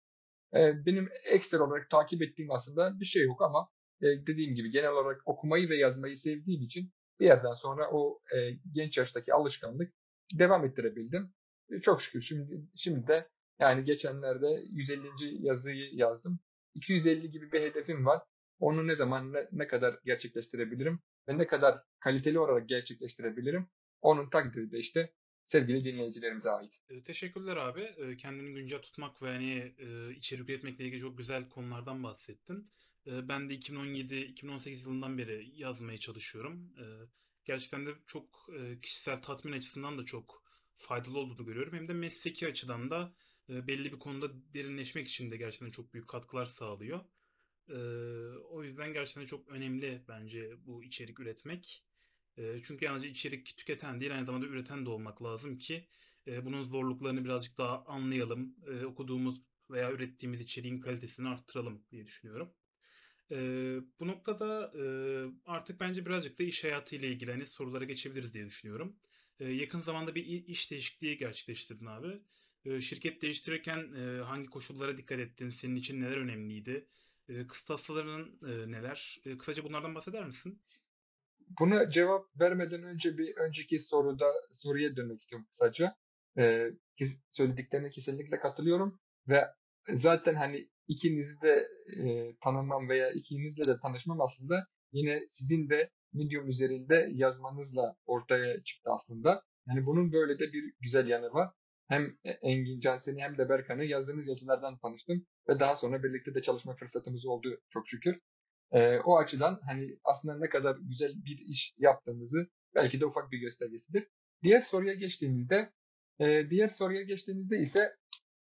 E, 0.55 0.87
benim 0.87 1.09
ekstra 1.25 1.65
olarak 1.65 1.91
takip 1.91 2.23
ettiğim 2.23 2.51
aslında 2.51 3.01
bir 3.01 3.05
şey 3.05 3.25
yok 3.25 3.43
ama 3.43 3.69
e, 4.03 4.07
dediğim 4.27 4.55
gibi 4.55 4.71
genel 4.71 4.91
olarak 4.91 5.21
okumayı 5.27 5.69
ve 5.69 5.77
yazmayı 5.77 6.17
sevdiğim 6.17 6.63
için 6.63 6.93
bir 7.21 7.27
yerden 7.27 7.53
sonra 7.53 7.91
o 7.93 8.21
e, 8.37 8.37
genç 8.75 8.99
yaştaki 8.99 9.35
alışkanlık 9.35 9.93
devam 10.39 10.65
ettirebildim. 10.65 11.33
E, 11.71 11.81
çok 11.81 12.03
şükür 12.03 12.21
şimdi 12.21 12.69
şimdi 12.77 13.07
de 13.07 13.29
yani 13.59 13.85
geçenlerde 13.85 14.63
150. 14.71 15.09
yazıyı 15.47 15.95
yazdım. 15.95 16.41
250 16.75 17.31
gibi 17.31 17.53
bir 17.53 17.61
hedefim 17.61 18.07
var. 18.07 18.23
Onu 18.59 18.87
ne 18.87 18.95
zaman 18.95 19.33
ne, 19.33 19.49
ne 19.53 19.67
kadar 19.67 19.99
gerçekleştirebilirim 20.05 21.01
ve 21.29 21.39
ne 21.39 21.47
kadar 21.47 21.83
kaliteli 22.01 22.39
olarak 22.39 22.69
gerçekleştirebilirim. 22.69 23.69
Onun 24.01 24.31
takdiri 24.31 24.73
de 24.73 24.79
işte 24.79 25.13
sevgili 25.51 25.85
dinleyicilerimize 25.85 26.51
ait. 26.51 26.73
E, 26.91 27.03
teşekkürler 27.03 27.57
abi. 27.57 27.81
E, 27.81 28.17
kendini 28.17 28.55
güncel 28.55 28.83
tutmak 28.83 29.23
ve 29.23 29.29
hani 29.29 29.75
e, 29.79 30.15
içerik 30.15 30.51
üretmekle 30.51 30.85
ilgili 30.85 31.01
çok 31.01 31.19
güzel 31.19 31.49
konulardan 31.49 32.03
bahsettin. 32.03 32.71
E, 33.07 33.29
ben 33.29 33.51
de 33.51 33.55
2017-2018 33.55 34.83
yılından 34.83 35.19
beri 35.19 35.51
yazmaya 35.55 35.99
çalışıyorum. 35.99 36.75
Gerçekten 37.45 37.87
de 37.87 37.91
çok 38.07 38.49
e, 38.59 38.81
kişisel 38.81 39.23
tatmin 39.23 39.53
açısından 39.53 39.99
da 39.99 40.05
çok 40.05 40.43
faydalı 40.77 41.19
olduğunu 41.19 41.47
görüyorum. 41.47 41.73
Hem 41.73 41.89
de 41.89 41.93
mesleki 41.93 42.47
açıdan 42.47 42.91
da 42.91 43.15
e, 43.49 43.67
belli 43.67 43.93
bir 43.93 43.99
konuda 43.99 44.55
derinleşmek 44.55 45.09
için 45.09 45.31
de 45.31 45.37
gerçekten 45.37 45.71
çok 45.71 45.95
büyük 45.95 46.09
katkılar 46.09 46.47
sağlıyor. 46.47 47.01
O 48.51 48.65
yüzden 48.65 48.93
gerçekten 48.93 49.27
çok 49.27 49.49
önemli 49.49 50.05
bence 50.09 50.53
bu 50.67 50.85
içerik 50.85 51.21
üretmek. 51.21 51.85
Çünkü 52.37 52.85
yalnızca 52.85 53.09
içerik 53.09 53.57
tüketen 53.57 54.01
değil 54.01 54.15
aynı 54.15 54.25
zamanda 54.27 54.47
üreten 54.47 54.87
de 54.87 54.91
olmak 54.91 55.23
lazım 55.23 55.59
ki 55.59 55.89
bunun 56.27 56.63
zorluklarını 56.63 57.25
birazcık 57.25 57.59
daha 57.59 57.85
anlayalım. 57.85 58.57
Okuduğumuz 58.87 59.43
veya 59.71 59.93
ürettiğimiz 59.93 60.41
içeriğin 60.41 60.81
kalitesini 60.81 61.29
arttıralım 61.29 61.83
diye 61.91 62.07
düşünüyorum. 62.07 62.55
E, 63.31 63.37
bu 64.01 64.07
noktada 64.07 64.73
e, 64.79 64.85
artık 65.47 65.81
bence 65.81 66.07
birazcık 66.07 66.39
da 66.39 66.43
iş 66.43 66.65
hayatıyla 66.65 67.09
ilgili 67.09 67.31
hani 67.31 67.47
sorulara 67.47 67.85
geçebiliriz 67.85 68.35
diye 68.35 68.47
düşünüyorum. 68.47 68.97
E, 69.41 69.49
yakın 69.49 69.81
zamanda 69.81 70.15
bir 70.15 70.25
iş 70.27 70.71
değişikliği 70.71 71.17
gerçekleştirdin 71.17 71.87
abi. 71.87 72.21
E, 72.65 72.81
şirket 72.81 73.23
değiştirirken 73.23 73.93
e, 73.95 74.21
hangi 74.23 74.47
koşullara 74.51 74.99
dikkat 74.99 75.19
ettin? 75.19 75.51
Senin 75.51 75.77
için 75.77 76.01
neler 76.01 76.17
önemliydi? 76.17 76.89
E, 77.29 77.47
kıstasların 77.47 78.39
e, 78.43 78.73
neler? 78.73 79.21
E, 79.25 79.39
kısaca 79.39 79.65
bunlardan 79.65 79.95
bahseder 79.95 80.27
misin? 80.27 80.63
Buna 81.59 81.91
cevap 81.91 82.27
vermeden 82.41 82.83
önce 82.83 83.19
bir 83.19 83.37
önceki 83.37 83.79
soruda 83.79 84.27
soruya 84.51 84.97
dönmek 84.97 85.21
istiyorum 85.21 85.47
kısaca. 85.51 85.95
Ee, 86.39 86.71
söylediklerine 87.31 87.91
kesinlikle 87.91 88.39
katılıyorum 88.39 89.01
ve 89.29 89.45
zaten 89.95 90.35
hani 90.35 90.69
ikinizi 90.89 91.43
de 91.43 91.69
e, 91.97 92.37
tanımam 92.41 92.89
veya 92.89 93.11
ikinizle 93.11 93.67
de 93.67 93.79
tanışmam 93.83 94.21
aslında 94.21 94.67
yine 94.93 95.21
sizin 95.29 95.69
de 95.71 95.91
Medium 96.13 96.49
üzerinde 96.49 97.09
yazmanızla 97.13 97.97
ortaya 98.07 98.63
çıktı 98.63 98.91
aslında. 98.93 99.43
Yani 99.69 99.87
bunun 99.87 100.13
böyle 100.13 100.39
de 100.39 100.53
bir 100.53 100.73
güzel 100.81 101.09
yanı 101.09 101.33
var. 101.33 101.51
Hem 101.89 102.17
Engin 102.43 102.81
Cansen'i 102.81 103.23
hem 103.23 103.39
de 103.39 103.49
Berkan'ı 103.49 103.85
yazdığınız 103.85 104.29
yazılardan 104.29 104.79
tanıştım 104.79 105.27
ve 105.49 105.61
daha 105.61 105.75
sonra 105.77 106.03
birlikte 106.03 106.35
de 106.35 106.43
çalışma 106.43 106.77
fırsatımız 106.77 107.27
oldu 107.27 107.61
çok 107.69 107.89
şükür. 107.89 108.21
E, 108.73 108.99
o 108.99 109.19
açıdan 109.19 109.61
hani 109.67 109.99
aslında 110.05 110.39
ne 110.39 110.49
kadar 110.49 110.77
güzel 110.77 111.13
bir 111.25 111.39
iş 111.39 111.75
yaptığımızı 111.79 112.47
belki 112.75 113.01
de 113.01 113.07
ufak 113.07 113.31
bir 113.33 113.39
göstergesidir. 113.39 114.07
Diğer 114.43 114.61
soruya 114.61 114.95
geçtiğimizde 114.95 115.73
e, 116.21 116.51
diğer 116.51 116.69
soruya 116.69 117.03
geçtiğimizde 117.03 117.59
ise 117.59 117.97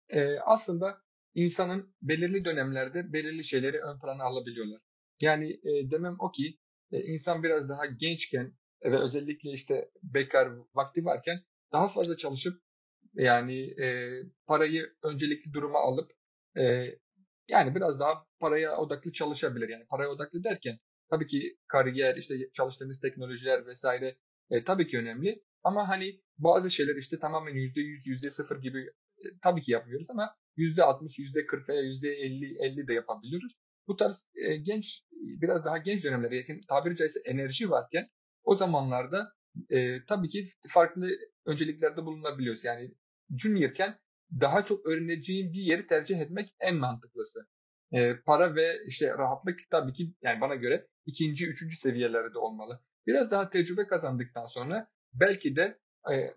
e, 0.09 0.39
aslında 0.39 0.99
insanın 1.35 1.95
belirli 2.03 2.45
dönemlerde 2.45 3.13
belirli 3.13 3.45
şeyleri 3.45 3.79
ön 3.79 3.99
plana 3.99 4.25
alabiliyorlar. 4.25 4.81
Yani 5.21 5.51
e, 5.53 5.91
demem 5.91 6.17
o 6.19 6.31
ki 6.31 6.59
e, 6.93 7.01
insan 7.01 7.43
biraz 7.43 7.69
daha 7.69 7.87
gençken 7.87 8.53
ve 8.85 8.99
özellikle 8.99 9.51
işte 9.51 9.91
bekar 10.03 10.51
vakti 10.75 11.05
varken 11.05 11.41
daha 11.73 11.89
fazla 11.89 12.17
çalışıp 12.17 12.63
yani 13.15 13.83
e, 13.83 14.19
parayı 14.47 14.93
öncelikli 15.03 15.53
duruma 15.53 15.79
alıp 15.79 16.13
e, 16.57 16.95
yani 17.49 17.75
biraz 17.75 18.01
daha 18.01 18.25
paraya 18.41 18.77
odaklı 18.77 19.13
çalışabilir. 19.13 19.69
Yani 19.69 19.85
paraya 19.87 20.09
odaklı 20.09 20.45
derken 20.45 20.79
tabii 21.11 21.27
ki 21.27 21.57
kariyer, 21.69 22.17
işte 22.17 22.35
çalıştığımız 22.53 23.01
teknolojiler 23.01 23.67
vesaire 23.67 24.17
e, 24.51 24.65
tabii 24.65 24.87
ki 24.87 24.99
önemli. 24.99 25.43
Ama 25.65 25.89
hani 25.89 26.21
bazı 26.39 26.71
şeyler 26.71 26.97
işte 26.97 27.19
tamamen 27.19 27.55
%100, 27.55 28.07
%0 28.07 28.61
gibi 28.61 28.81
e, 29.19 29.25
tabii 29.43 29.61
ki 29.61 29.73
yapmıyoruz 29.73 30.11
ama 30.11 30.35
%60, 30.57 31.19
%40 31.19 31.69
veya 31.69 31.83
%50, 31.83 32.57
50 32.59 32.89
de 32.89 32.95
yapabiliyoruz. 32.95 33.53
Bu 33.89 33.97
tarz 33.97 34.27
e, 34.35 34.57
genç, 34.57 35.03
biraz 35.13 35.65
daha 35.65 35.79
genç 35.79 36.05
dönemlerde 36.05 36.37
yakın 36.37 36.61
tabiri 36.69 36.97
caizse 36.97 37.21
enerji 37.25 37.71
varken 37.71 38.09
o 38.45 38.55
zamanlarda 38.55 39.33
e, 39.71 40.05
tabii 40.05 40.29
ki 40.29 40.53
farklı 40.69 41.11
önceliklerde 41.47 42.05
bulunabiliyoruz. 42.05 42.65
Yani 42.65 42.95
juniorken 43.39 43.99
daha 44.41 44.65
çok 44.65 44.87
öğreneceğin 44.87 45.53
bir 45.53 45.63
yeri 45.63 45.87
tercih 45.87 46.21
etmek 46.21 46.55
en 46.61 46.77
mantıklısı. 46.77 47.47
E, 47.93 48.17
para 48.27 48.55
ve 48.55 48.77
işte 48.87 49.09
rahatlık 49.09 49.61
tabii 49.71 49.93
ki 49.93 50.15
yani 50.23 50.41
bana 50.41 50.55
göre 50.55 50.87
ikinci, 51.07 51.47
üçüncü 51.47 51.77
seviyelerde 51.77 52.39
olmalı. 52.39 52.81
Biraz 53.07 53.31
daha 53.31 53.51
tecrübe 53.51 53.87
kazandıktan 53.87 54.47
sonra 54.47 54.89
belki 55.15 55.57
de 55.57 55.79
e, 56.13 56.35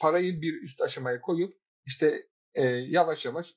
parayı 0.00 0.42
bir 0.42 0.62
üst 0.62 0.80
aşamaya 0.80 1.20
koyup 1.20 1.54
işte 1.86 2.26
e, 2.54 2.62
yavaş 2.64 3.24
yavaş 3.24 3.54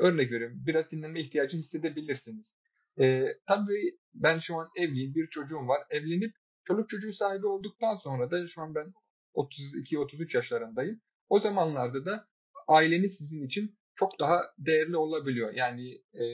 örnek 0.00 0.32
veriyorum 0.32 0.62
biraz 0.66 0.90
dinlenme 0.90 1.20
ihtiyacı 1.20 1.56
hissedebilirsiniz. 1.56 2.56
E, 3.00 3.24
tabii 3.46 3.98
ben 4.14 4.38
şu 4.38 4.56
an 4.56 4.68
evliyim, 4.76 5.14
bir 5.14 5.26
çocuğum 5.26 5.68
var. 5.68 5.82
Evlenip 5.90 6.34
çoluk 6.64 6.88
çocuğu 6.88 7.12
sahibi 7.12 7.46
olduktan 7.46 7.94
sonra 7.94 8.30
da 8.30 8.46
şu 8.46 8.62
an 8.62 8.74
ben 8.74 8.92
32-33 9.34 10.36
yaşlarındayım. 10.36 11.00
O 11.28 11.38
zamanlarda 11.38 12.04
da 12.04 12.28
aileniz 12.68 13.16
sizin 13.18 13.46
için 13.46 13.78
çok 13.94 14.18
daha 14.20 14.42
değerli 14.58 14.96
olabiliyor. 14.96 15.52
Yani 15.54 15.94
e, 15.94 16.24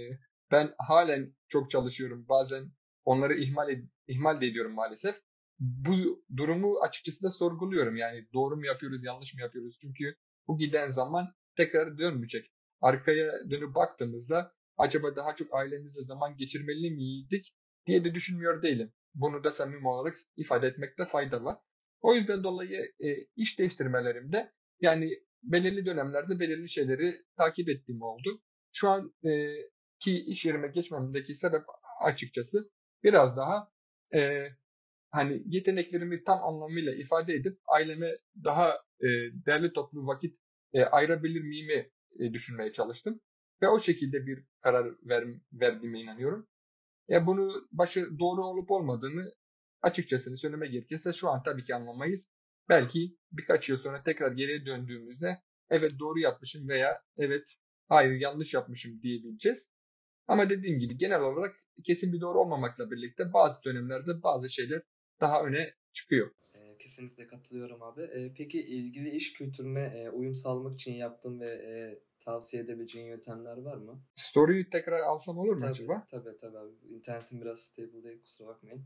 ben 0.50 0.74
halen 0.78 1.34
çok 1.48 1.70
çalışıyorum. 1.70 2.26
Bazen 2.28 2.72
onları 3.04 3.34
ihmal 3.34 3.68
ed- 3.68 3.88
ihmal 4.06 4.40
de 4.40 4.46
ediyorum 4.46 4.72
maalesef. 4.74 5.16
Bu 5.58 6.24
durumu 6.36 6.78
açıkçası 6.80 7.22
da 7.22 7.30
sorguluyorum. 7.30 7.96
Yani 7.96 8.26
doğru 8.34 8.56
mu 8.56 8.66
yapıyoruz, 8.66 9.04
yanlış 9.04 9.34
mı 9.34 9.40
yapıyoruz? 9.40 9.78
Çünkü 9.80 10.14
bu 10.48 10.58
giden 10.58 10.88
zaman 10.88 11.34
tekrar 11.56 11.98
dönmeyecek. 11.98 12.52
Arkaya 12.80 13.32
dönüp 13.50 13.74
baktığımızda 13.74 14.52
acaba 14.76 15.16
daha 15.16 15.34
çok 15.34 15.54
ailemizle 15.54 16.04
zaman 16.04 16.36
geçirmeli 16.36 16.90
miydik 16.90 17.54
diye 17.86 18.04
de 18.04 18.14
düşünmüyor 18.14 18.62
değilim. 18.62 18.92
Bunu 19.14 19.44
da 19.44 19.50
samimi 19.50 19.88
olarak 19.88 20.16
ifade 20.36 20.66
etmekte 20.66 21.04
fayda 21.06 21.44
var. 21.44 21.58
O 22.00 22.14
yüzden 22.14 22.44
dolayı 22.44 22.92
e, 23.00 23.26
iş 23.36 23.58
değiştirmelerimde 23.58 24.52
yani 24.80 25.10
belirli 25.42 25.86
dönemlerde 25.86 26.40
belirli 26.40 26.68
şeyleri 26.68 27.14
takip 27.36 27.68
ettiğim 27.68 28.02
oldu. 28.02 28.40
Şu 28.72 28.88
an 28.88 29.14
e, 29.24 29.30
ki 29.98 30.24
iş 30.26 30.44
yerime 30.44 30.68
geçmemdeki 30.68 31.34
sebep 31.34 31.62
açıkçası 32.04 32.70
biraz 33.04 33.36
daha 33.36 33.70
e, 34.14 34.48
hani 35.10 35.42
yeteneklerimi 35.46 36.22
tam 36.22 36.38
anlamıyla 36.44 36.94
ifade 36.94 37.34
edip 37.34 37.58
aileme 37.66 38.12
daha 38.44 38.72
e, 39.00 39.06
değerli 39.46 39.72
toplu 39.72 40.06
vakit 40.06 40.38
e, 40.72 40.84
ayırabilir 40.84 41.40
miyimi 41.40 41.90
e, 42.18 42.32
düşünmeye 42.32 42.72
çalıştım. 42.72 43.20
Ve 43.62 43.68
o 43.68 43.78
şekilde 43.78 44.26
bir 44.26 44.44
karar 44.62 44.86
ver, 45.04 45.24
verdiğime 45.52 46.00
inanıyorum. 46.00 46.46
Ya 47.08 47.26
bunu 47.26 47.68
başı 47.72 48.18
doğru 48.18 48.44
olup 48.44 48.70
olmadığını 48.70 49.32
açıkçası 49.82 50.36
söylemek 50.36 50.72
gerekirse 50.72 51.12
şu 51.12 51.28
an 51.28 51.42
tabii 51.42 51.64
ki 51.64 51.74
anlamayız. 51.74 52.28
Belki 52.68 53.16
birkaç 53.32 53.68
yıl 53.68 53.78
sonra 53.78 54.02
tekrar 54.02 54.32
geriye 54.32 54.66
döndüğümüzde 54.66 55.38
evet 55.70 55.92
doğru 55.98 56.18
yapmışım 56.18 56.68
veya 56.68 57.02
evet 57.16 57.54
hayır 57.88 58.12
yanlış 58.20 58.54
yapmışım 58.54 59.02
diyebileceğiz. 59.02 59.68
Ama 60.26 60.50
dediğim 60.50 60.78
gibi 60.78 60.96
genel 60.96 61.20
olarak 61.20 61.56
kesin 61.84 62.12
bir 62.12 62.20
doğru 62.20 62.40
olmamakla 62.40 62.90
birlikte 62.90 63.32
bazı 63.32 63.64
dönemlerde 63.64 64.22
bazı 64.22 64.50
şeyler 64.50 64.82
daha 65.20 65.42
öne 65.42 65.74
çıkıyor. 65.92 66.30
Kesinlikle 66.78 67.26
katılıyorum 67.26 67.82
abi. 67.82 68.32
Peki 68.36 68.62
ilgili 68.62 69.10
iş 69.10 69.32
kültürüne 69.32 70.10
uyum 70.10 70.34
sağlamak 70.34 70.74
için 70.74 70.92
yaptığın 70.92 71.40
ve 71.40 71.98
tavsiye 72.20 72.62
edebileceğin 72.62 73.06
yöntemler 73.06 73.56
var 73.56 73.76
mı? 73.76 74.02
Soruyu 74.14 74.70
tekrar 74.70 75.00
alsam 75.00 75.38
olur 75.38 75.52
mu 75.52 75.60
tabii, 75.60 75.70
acaba? 75.70 76.06
Tabii 76.10 76.36
tabii 76.36 76.58
abi. 76.58 76.72
İnternetim 76.88 77.40
biraz 77.40 77.58
stable 77.58 78.02
değil 78.04 78.22
kusura 78.22 78.48
bakmayın. 78.48 78.84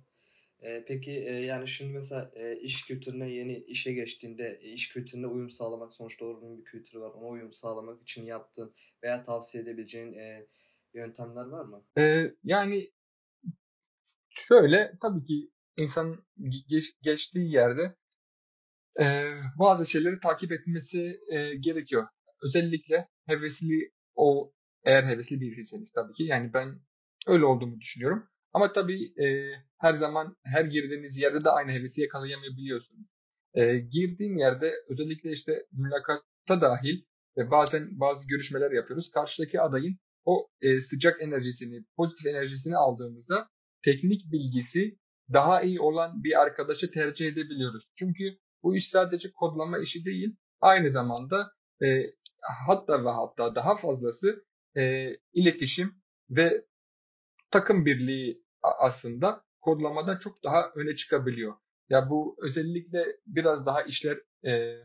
Peki 0.63 1.13
e, 1.13 1.33
yani 1.33 1.69
şimdi 1.69 1.93
mesela 1.93 2.31
e, 2.35 2.57
iş 2.57 2.87
kültürüne 2.87 3.31
yeni 3.31 3.59
işe 3.59 3.93
geçtiğinde 3.93 4.61
e, 4.63 4.69
iş 4.69 4.89
kültürüne 4.89 5.27
uyum 5.27 5.51
sağlamak 5.51 5.95
sonuçta 5.95 6.25
oranın 6.25 6.59
bir 6.59 6.65
kültürü 6.65 7.01
var. 7.01 7.11
Ona 7.11 7.29
uyum 7.29 7.53
sağlamak 7.53 8.03
için 8.03 8.25
yaptığın 8.25 8.75
veya 9.03 9.25
tavsiye 9.25 9.65
edebileceğin 9.65 10.13
e, 10.13 10.47
yöntemler 10.95 11.45
var 11.45 11.65
mı? 11.65 11.85
E, 11.99 12.35
yani 12.45 12.91
şöyle 14.31 14.93
tabii 15.03 15.25
ki 15.25 15.51
insan 15.77 16.25
geç, 16.69 16.85
geçtiği 17.03 17.53
yerde 17.53 17.97
e, 19.01 19.05
bazı 19.59 19.87
şeyleri 19.91 20.21
takip 20.21 20.53
etmesi 20.53 21.21
e, 21.33 21.55
gerekiyor. 21.55 22.07
Özellikle 22.43 23.09
hevesli 23.27 23.93
o 24.15 24.53
eğer 24.85 25.05
hevesli 25.05 25.41
biriyseniz 25.41 25.93
tabii 25.93 26.13
ki. 26.13 26.23
Yani 26.23 26.53
ben 26.55 26.81
öyle 27.27 27.45
olduğumu 27.45 27.81
düşünüyorum. 27.81 28.29
Ama 28.53 28.73
tabii 28.73 29.23
e, 29.25 29.53
her 29.79 29.93
zaman 29.93 30.37
her 30.45 30.65
girdiğiniz 30.65 31.19
yerde 31.19 31.45
de 31.45 31.51
aynı 31.51 31.73
hevesi 31.73 32.01
yakalayamayabiliyorsunuz. 32.01 33.07
E, 33.55 33.79
girdiğim 33.79 34.37
yerde 34.37 34.73
özellikle 34.89 35.33
işte 35.33 35.67
mülakatta 35.73 36.61
dahil 36.61 37.03
ve 37.39 37.51
bazen 37.51 38.01
bazı 38.01 38.29
görüşmeler 38.29 38.71
yapıyoruz. 38.71 39.11
Karşıdaki 39.11 39.61
adayın 39.61 39.99
o 40.25 40.49
e, 40.61 40.81
sıcak 40.81 41.23
enerjisini, 41.23 41.85
pozitif 41.97 42.27
enerjisini 42.27 42.77
aldığımızda 42.77 43.49
teknik 43.85 44.33
bilgisi 44.33 44.99
daha 45.33 45.63
iyi 45.63 45.81
olan 45.81 46.25
bir 46.25 46.41
arkadaşı 46.41 46.91
tercih 46.91 47.27
edebiliyoruz. 47.27 47.93
Çünkü 47.99 48.39
bu 48.63 48.77
iş 48.77 48.89
sadece 48.89 49.33
kodlama 49.33 49.79
işi 49.79 50.05
değil, 50.05 50.37
aynı 50.61 50.91
zamanda 50.91 51.53
e, 51.83 51.87
hatta 52.67 53.05
ve 53.05 53.09
hatta 53.09 53.55
daha 53.55 53.77
fazlası 53.77 54.45
e, 54.77 55.09
iletişim 55.33 55.95
ve 56.31 56.65
takım 57.51 57.87
birliği 57.87 58.42
aslında 58.63 59.45
kodlamada 59.61 60.19
çok 60.19 60.45
daha 60.45 60.71
öne 60.75 60.97
çıkabiliyor. 60.97 61.55
Ya 61.89 62.11
bu 62.11 62.37
özellikle 62.43 63.07
biraz 63.27 63.67
daha 63.67 63.83
işler 63.83 64.19
e, 64.47 64.77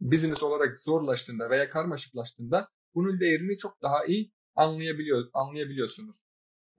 business 0.00 0.42
olarak 0.42 0.80
zorlaştığında 0.80 1.50
veya 1.50 1.70
karmaşıklaştığında 1.70 2.68
bunun 2.94 3.20
değerini 3.20 3.58
çok 3.58 3.82
daha 3.82 4.04
iyi 4.04 4.32
anlayabiliyor, 4.54 5.24
anlayabiliyorsunuz. 5.32 6.16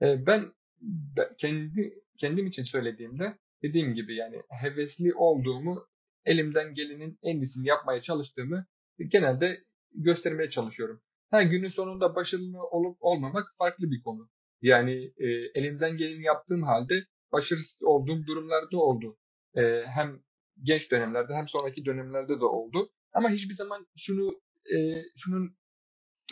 E, 0.02 0.26
ben, 0.26 0.52
ben 1.16 1.28
kendi 1.38 1.94
kendim 2.18 2.46
için 2.46 2.62
söylediğimde 2.62 3.38
dediğim 3.62 3.94
gibi 3.94 4.16
yani 4.16 4.42
hevesli 4.48 5.14
olduğumu 5.14 5.86
elimden 6.24 6.74
gelenin 6.74 7.18
en 7.22 7.36
iyisini 7.36 7.68
yapmaya 7.68 8.02
çalıştığımı 8.02 8.66
genelde 8.98 9.64
göstermeye 9.94 10.50
çalışıyorum. 10.50 11.00
Ha 11.30 11.42
günün 11.42 11.68
sonunda 11.68 12.14
başarılı 12.14 12.62
olup 12.62 12.96
olmamak 13.00 13.54
farklı 13.58 13.90
bir 13.90 14.02
konu. 14.02 14.28
Yani 14.64 15.12
e, 15.18 15.26
elimden 15.54 15.96
geleni 15.96 16.22
yaptığım 16.22 16.62
halde 16.62 16.94
başarısız 17.32 17.82
olduğum 17.82 18.26
durumlarda 18.26 18.76
oldu. 18.76 19.16
E, 19.56 19.82
hem 19.86 20.22
genç 20.62 20.90
dönemlerde 20.90 21.34
hem 21.34 21.48
sonraki 21.48 21.84
dönemlerde 21.84 22.40
de 22.40 22.44
oldu. 22.44 22.90
Ama 23.12 23.30
hiçbir 23.30 23.54
zaman 23.54 23.86
şunu 23.96 24.40
e, 24.74 24.76
şunun 25.16 25.56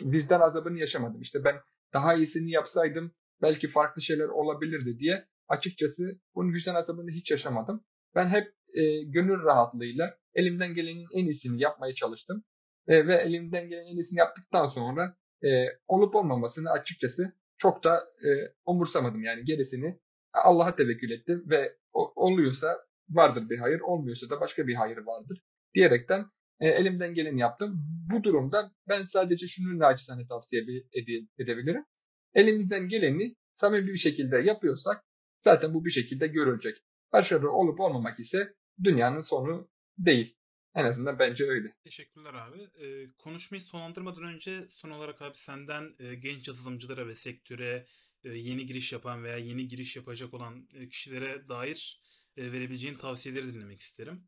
vicdan 0.01 0.41
azabını 0.41 0.79
yaşamadım. 0.79 1.21
İşte 1.21 1.43
ben 1.43 1.55
daha 1.93 2.13
iyisini 2.13 2.51
yapsaydım 2.51 3.11
belki 3.41 3.67
farklı 3.67 4.01
şeyler 4.01 4.27
olabilirdi 4.27 4.99
diye 4.99 5.25
açıkçası 5.47 6.03
bunun 6.35 6.53
vicdan 6.53 6.75
azabını 6.75 7.11
hiç 7.11 7.31
yaşamadım. 7.31 7.83
Ben 8.15 8.29
hep 8.29 8.47
e, 8.75 9.03
gönül 9.03 9.43
rahatlığıyla 9.43 10.17
elimden 10.33 10.73
gelenin 10.73 11.07
en 11.13 11.25
iyisini 11.25 11.61
yapmaya 11.61 11.93
çalıştım. 11.93 12.43
E, 12.87 13.07
ve 13.07 13.15
elimden 13.15 13.69
gelenin 13.69 13.87
en 13.87 13.95
iyisini 13.95 14.19
yaptıktan 14.19 14.67
sonra 14.67 15.17
e, 15.43 15.49
olup 15.87 16.15
olmamasını 16.15 16.71
açıkçası 16.71 17.33
çok 17.63 17.83
da 17.83 17.97
e, 17.97 18.29
umursamadım. 18.65 19.23
Yani 19.23 19.43
gerisini 19.43 19.99
Allah'a 20.33 20.75
tevekkül 20.75 21.11
ettim 21.11 21.43
ve 21.49 21.75
o, 21.93 22.13
oluyorsa 22.15 22.77
vardır 23.09 23.49
bir 23.49 23.57
hayır, 23.57 23.79
olmuyorsa 23.79 24.29
da 24.29 24.41
başka 24.41 24.67
bir 24.67 24.75
hayır 24.75 24.97
vardır 24.97 25.41
diyerekten 25.73 26.25
e, 26.59 26.67
elimden 26.67 27.13
geleni 27.13 27.39
yaptım. 27.39 27.81
Bu 28.11 28.23
durumda 28.23 28.71
ben 28.89 29.01
sadece 29.03 29.47
şunu 29.47 29.79
naçizane 29.79 30.27
tavsiye 30.27 30.61
ede, 30.93 31.27
edebilirim. 31.39 31.85
Elimizden 32.33 32.87
geleni 32.87 33.35
samimi 33.55 33.87
bir 33.87 33.97
şekilde 33.97 34.37
yapıyorsak 34.37 35.03
zaten 35.39 35.73
bu 35.73 35.85
bir 35.85 35.91
şekilde 35.91 36.27
görülecek. 36.27 36.75
Başarılı 37.13 37.51
olup 37.51 37.79
olmamak 37.79 38.19
ise 38.19 38.53
dünyanın 38.83 39.19
sonu 39.19 39.69
değil. 39.97 40.37
En 40.75 40.85
azından 40.85 41.19
bence 41.19 41.43
öyle. 41.45 41.73
Teşekkürler 41.83 42.33
abi. 42.33 42.69
Ee, 42.85 43.07
konuşmayı 43.17 43.61
sonlandırmadan 43.61 44.23
önce 44.23 44.67
son 44.69 44.89
olarak 44.89 45.21
abi 45.21 45.37
senden 45.37 45.95
e, 45.99 46.15
genç 46.15 46.47
yazılımcılara 46.47 47.07
ve 47.07 47.15
sektöre 47.15 47.85
e, 48.23 48.29
yeni 48.29 48.65
giriş 48.65 48.93
yapan 48.93 49.23
veya 49.23 49.37
yeni 49.37 49.67
giriş 49.67 49.95
yapacak 49.95 50.33
olan 50.33 50.67
e, 50.73 50.89
kişilere 50.89 51.49
dair 51.49 52.01
e, 52.37 52.51
verebileceğin 52.51 52.95
tavsiyeleri 52.95 53.53
dinlemek 53.53 53.81
isterim. 53.81 54.23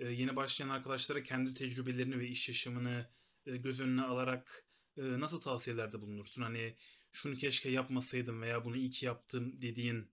E, 0.00 0.06
yeni 0.06 0.36
başlayan 0.36 0.68
arkadaşlara 0.68 1.22
kendi 1.22 1.54
tecrübelerini 1.54 2.18
ve 2.18 2.28
iş 2.28 2.48
yaşamını 2.48 3.10
e, 3.46 3.56
göz 3.56 3.80
önüne 3.80 4.02
alarak 4.02 4.64
e, 4.96 5.02
nasıl 5.02 5.40
tavsiyelerde 5.40 6.00
bulunursun? 6.00 6.42
Hani 6.42 6.76
şunu 7.12 7.36
keşke 7.36 7.70
yapmasaydım 7.70 8.42
veya 8.42 8.64
bunu 8.64 8.76
iyi 8.76 8.90
ki 8.90 9.06
yaptım 9.06 9.62
dediğin 9.62 10.10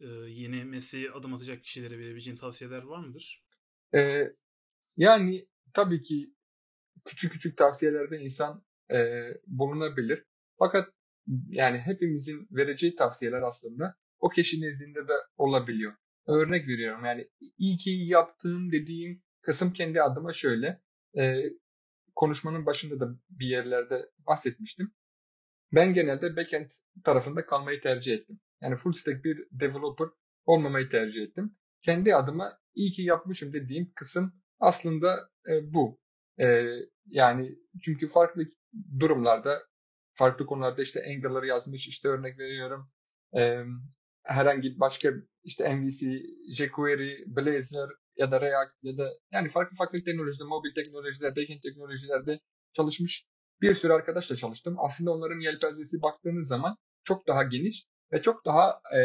e, 0.00 0.06
yeni 0.08 0.64
mesleğe 0.64 1.10
adım 1.10 1.34
atacak 1.34 1.64
kişilere 1.64 1.98
verebileceğin 1.98 2.36
tavsiyeler 2.36 2.82
var 2.82 2.98
mıdır? 2.98 3.44
Ee, 3.94 4.32
yani 4.98 5.46
tabii 5.74 6.02
ki 6.02 6.34
küçük 7.04 7.32
küçük 7.32 7.56
tavsiyelerde 7.56 8.18
insan 8.18 8.64
e, 8.92 9.28
bulunabilir. 9.46 10.24
Fakat 10.58 10.88
yani 11.48 11.78
hepimizin 11.78 12.48
vereceği 12.50 12.96
tavsiyeler 12.96 13.42
aslında 13.42 13.94
o 14.20 14.28
kişinin 14.28 14.66
nezdinde 14.66 15.08
de 15.08 15.12
olabiliyor. 15.36 15.92
Örnek 16.26 16.68
veriyorum 16.68 17.04
yani 17.04 17.28
iyi 17.58 17.76
ki 17.76 17.90
yaptığım 17.90 18.72
dediğim 18.72 19.22
kısım 19.42 19.72
kendi 19.72 20.02
adıma 20.02 20.32
şöyle. 20.32 20.82
E, 21.18 21.42
konuşmanın 22.16 22.66
başında 22.66 23.00
da 23.00 23.18
bir 23.30 23.46
yerlerde 23.46 24.10
bahsetmiştim. 24.26 24.92
Ben 25.72 25.94
genelde 25.94 26.36
backend 26.36 26.70
tarafında 27.04 27.46
kalmayı 27.46 27.80
tercih 27.80 28.14
ettim. 28.14 28.40
Yani 28.62 28.76
full 28.76 28.92
stack 28.92 29.24
bir 29.24 29.46
developer 29.52 30.08
olmamayı 30.46 30.90
tercih 30.90 31.22
ettim. 31.22 31.56
Kendi 31.82 32.14
adıma 32.14 32.58
iyi 32.74 32.90
ki 32.90 33.02
yapmışım 33.02 33.52
dediğim 33.52 33.92
kısım 33.94 34.32
aslında 34.60 35.28
e, 35.48 35.72
bu. 35.74 36.00
E, 36.40 36.66
yani 37.06 37.58
çünkü 37.82 38.08
farklı 38.08 38.42
durumlarda, 39.00 39.62
farklı 40.14 40.46
konularda 40.46 40.82
işte 40.82 41.04
Angular 41.08 41.42
yazmış, 41.42 41.88
işte 41.88 42.08
örnek 42.08 42.38
veriyorum. 42.38 42.90
E, 43.36 43.64
herhangi 44.22 44.80
başka 44.80 45.12
işte 45.44 45.74
MVC, 45.74 46.22
jQuery, 46.54 47.24
Blazor 47.26 47.88
ya 48.16 48.30
da 48.30 48.40
React 48.40 48.74
ya 48.82 48.98
da 48.98 49.08
yani 49.32 49.48
farklı 49.48 49.76
farklı 49.76 50.04
teknolojide, 50.04 50.44
mobil 50.44 50.74
teknolojilerde, 50.74 51.40
backend 51.40 51.62
teknolojilerde 51.62 52.40
çalışmış 52.72 53.26
bir 53.60 53.74
sürü 53.74 53.92
arkadaşla 53.92 54.36
çalıştım. 54.36 54.76
Aslında 54.78 55.12
onların 55.12 55.40
yelpazesi 55.40 56.02
baktığınız 56.02 56.48
zaman 56.48 56.76
çok 57.04 57.26
daha 57.26 57.42
geniş 57.42 57.86
ve 58.12 58.22
çok 58.22 58.44
daha 58.44 58.80
e, 58.96 59.00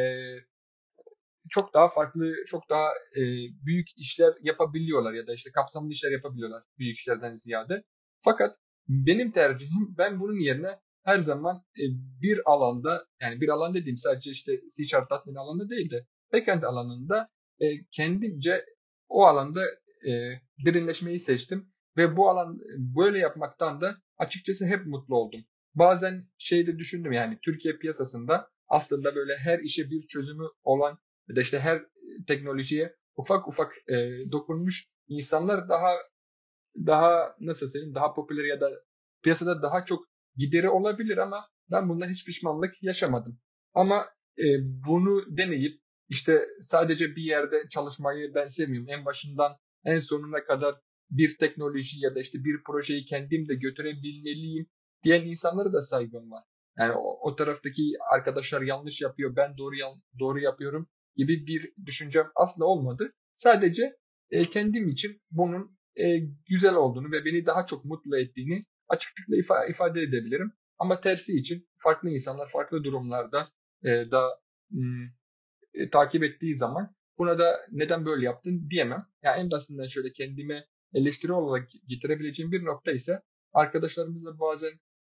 çok 1.49 1.73
daha 1.73 1.89
farklı, 1.89 2.33
çok 2.47 2.69
daha 2.69 2.87
e, 3.15 3.21
büyük 3.65 3.87
işler 3.97 4.33
yapabiliyorlar 4.41 5.13
ya 5.13 5.27
da 5.27 5.33
işte 5.33 5.51
kapsamlı 5.51 5.91
işler 5.91 6.11
yapabiliyorlar 6.11 6.63
büyük 6.79 6.97
işlerden 6.97 7.35
ziyade. 7.35 7.83
Fakat 8.23 8.55
benim 8.87 9.31
tercihim 9.31 9.95
ben 9.97 10.19
bunun 10.19 10.39
yerine 10.39 10.79
her 11.03 11.17
zaman 11.17 11.55
e, 11.55 11.83
bir 12.21 12.39
alanda 12.45 13.05
yani 13.21 13.41
bir 13.41 13.49
alan 13.49 13.73
dediğim 13.73 13.97
sadece 13.97 14.31
işte 14.31 14.51
C 14.77 14.85
Sharp 14.85 15.11
alanında 15.11 15.69
değil 15.69 15.91
de 15.91 16.05
backend 16.33 16.63
alanında 16.63 17.29
e, 17.59 17.65
kendimce 17.91 18.65
o 19.09 19.25
alanda 19.25 19.61
e, 20.07 20.11
derinleşmeyi 20.65 21.19
seçtim 21.19 21.73
ve 21.97 22.17
bu 22.17 22.29
alan 22.29 22.59
böyle 22.95 23.19
yapmaktan 23.19 23.81
da 23.81 23.95
açıkçası 24.17 24.65
hep 24.65 24.85
mutlu 24.85 25.15
oldum. 25.15 25.45
Bazen 25.75 26.27
şeyde 26.37 26.77
düşündüm 26.77 27.11
yani 27.11 27.39
Türkiye 27.45 27.77
piyasasında 27.77 28.49
aslında 28.67 29.15
böyle 29.15 29.37
her 29.37 29.59
işe 29.59 29.89
bir 29.89 30.07
çözümü 30.07 30.45
olan 30.63 30.97
ya 31.29 31.35
da 31.35 31.41
işte 31.41 31.59
her 31.59 31.81
teknolojiye 32.27 32.95
ufak 33.15 33.47
ufak 33.47 33.73
e, 33.87 33.95
dokunmuş 34.31 34.85
insanlar 35.07 35.69
daha 35.69 35.93
daha 36.77 37.35
nasıl 37.39 37.69
söyleyeyim 37.69 37.95
daha 37.95 38.13
popüler 38.13 38.43
ya 38.43 38.61
da 38.61 38.69
piyasada 39.23 39.61
daha 39.61 39.85
çok 39.85 40.05
gideri 40.35 40.69
olabilir 40.69 41.17
ama 41.17 41.47
ben 41.71 41.89
bundan 41.89 42.09
hiç 42.09 42.25
pişmanlık 42.25 42.83
yaşamadım. 42.83 43.39
Ama 43.73 44.05
e, 44.37 44.45
bunu 44.87 45.37
deneyip 45.37 45.81
işte 46.09 46.47
sadece 46.59 47.15
bir 47.15 47.23
yerde 47.23 47.67
çalışmayı 47.69 48.33
ben 48.35 48.47
sevmiyorum. 48.47 48.89
En 48.89 49.05
başından 49.05 49.51
en 49.85 49.99
sonuna 49.99 50.43
kadar 50.43 50.75
bir 51.09 51.37
teknoloji 51.37 51.99
ya 51.99 52.15
da 52.15 52.19
işte 52.19 52.43
bir 52.43 52.63
projeyi 52.63 53.05
kendim 53.05 53.47
de 53.47 53.55
götürebilmeliyim 53.55 54.67
diyen 55.03 55.21
insanlara 55.21 55.73
da 55.73 55.81
saygım 55.81 56.31
var. 56.31 56.43
Yani 56.77 56.93
o, 56.93 57.29
o 57.29 57.35
taraftaki 57.35 57.93
arkadaşlar 58.11 58.61
yanlış 58.61 59.01
yapıyor, 59.01 59.35
ben 59.35 59.57
doğru 59.57 59.75
doğru 60.19 60.39
yapıyorum 60.39 60.87
gibi 61.15 61.47
bir 61.47 61.73
düşüncem 61.85 62.25
asla 62.35 62.65
olmadı. 62.65 63.13
Sadece 63.35 63.97
e, 64.31 64.49
kendim 64.49 64.89
için 64.89 65.21
bunun 65.31 65.77
e, 65.95 66.19
güzel 66.49 66.73
olduğunu 66.73 67.11
ve 67.11 67.25
beni 67.25 67.45
daha 67.45 67.65
çok 67.65 67.85
mutlu 67.85 68.17
ettiğini 68.17 68.65
açıklıkla 68.87 69.37
ifa, 69.37 69.65
ifade 69.65 70.01
edebilirim. 70.01 70.51
Ama 70.79 71.01
tersi 71.01 71.37
için 71.37 71.67
farklı 71.77 72.09
insanlar 72.09 72.49
farklı 72.49 72.83
durumlarda 72.83 73.47
e, 73.83 73.89
da 74.11 74.39
e, 75.73 75.89
takip 75.89 76.23
ettiği 76.23 76.55
zaman 76.55 76.95
buna 77.17 77.37
da 77.37 77.59
neden 77.71 78.05
böyle 78.05 78.25
yaptın 78.25 78.69
diyemem. 78.69 79.05
Yani 79.23 79.41
en 79.41 79.51
basitinden 79.51 79.87
şöyle 79.87 80.11
kendime 80.11 80.65
eleştiri 80.93 81.33
olarak 81.33 81.69
getirebileceğim 81.87 82.51
bir 82.51 82.65
nokta 82.65 82.91
ise 82.91 83.21
arkadaşlarımızla 83.53 84.39
bazen 84.39 84.71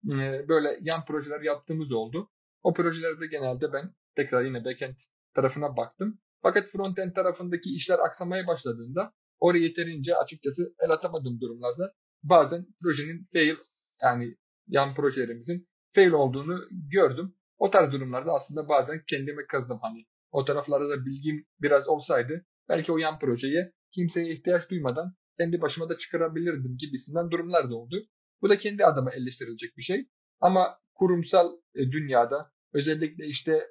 e, 0.04 0.48
böyle 0.48 0.78
yan 0.80 1.04
projeler 1.04 1.40
yaptığımız 1.40 1.92
oldu. 1.92 2.30
O 2.62 2.74
projelerde 2.74 3.26
genelde 3.26 3.72
ben 3.72 3.94
tekrar 4.16 4.44
yine 4.44 4.64
backend 4.64 4.96
tarafına 5.36 5.76
baktım 5.76 6.18
Fakat 6.46 6.68
frontend 6.68 7.14
tarafındaki 7.14 7.70
işler 7.74 7.98
aksamaya 7.98 8.46
başladığında 8.46 9.12
oraya 9.40 9.62
yeterince 9.62 10.16
açıkçası 10.16 10.74
el 10.80 10.90
atamadığım 10.90 11.40
durumlarda 11.40 11.92
bazen 12.22 12.66
projenin 12.82 13.28
fail 13.32 13.56
yani 14.02 14.36
yan 14.66 14.94
projelerimizin 14.94 15.68
fail 15.94 16.10
olduğunu 16.10 16.58
gördüm. 16.92 17.34
O 17.58 17.70
tarz 17.70 17.92
durumlarda 17.92 18.32
aslında 18.32 18.68
bazen 18.68 19.02
kendime 19.10 19.46
kazdım 19.46 19.78
hani. 19.82 20.06
O 20.32 20.44
taraflarda 20.44 20.88
da 20.88 21.06
bilgim 21.06 21.46
biraz 21.62 21.88
olsaydı 21.88 22.46
belki 22.68 22.92
o 22.92 22.98
yan 22.98 23.18
projeye 23.18 23.72
kimseye 23.94 24.32
ihtiyaç 24.32 24.70
duymadan 24.70 25.14
kendi 25.38 25.60
başıma 25.60 25.88
da 25.88 25.96
çıkarabilirdim 25.96 26.76
gibisinden 26.76 27.30
durumlar 27.30 27.70
da 27.70 27.76
oldu. 27.76 27.96
Bu 28.42 28.48
da 28.48 28.56
kendi 28.56 28.84
adıma 28.84 29.10
eleştirilecek 29.12 29.76
bir 29.76 29.82
şey. 29.82 30.08
Ama 30.40 30.78
kurumsal 30.94 31.50
e, 31.74 31.92
dünyada 31.92 32.52
özellikle 32.72 33.26
işte 33.26 33.66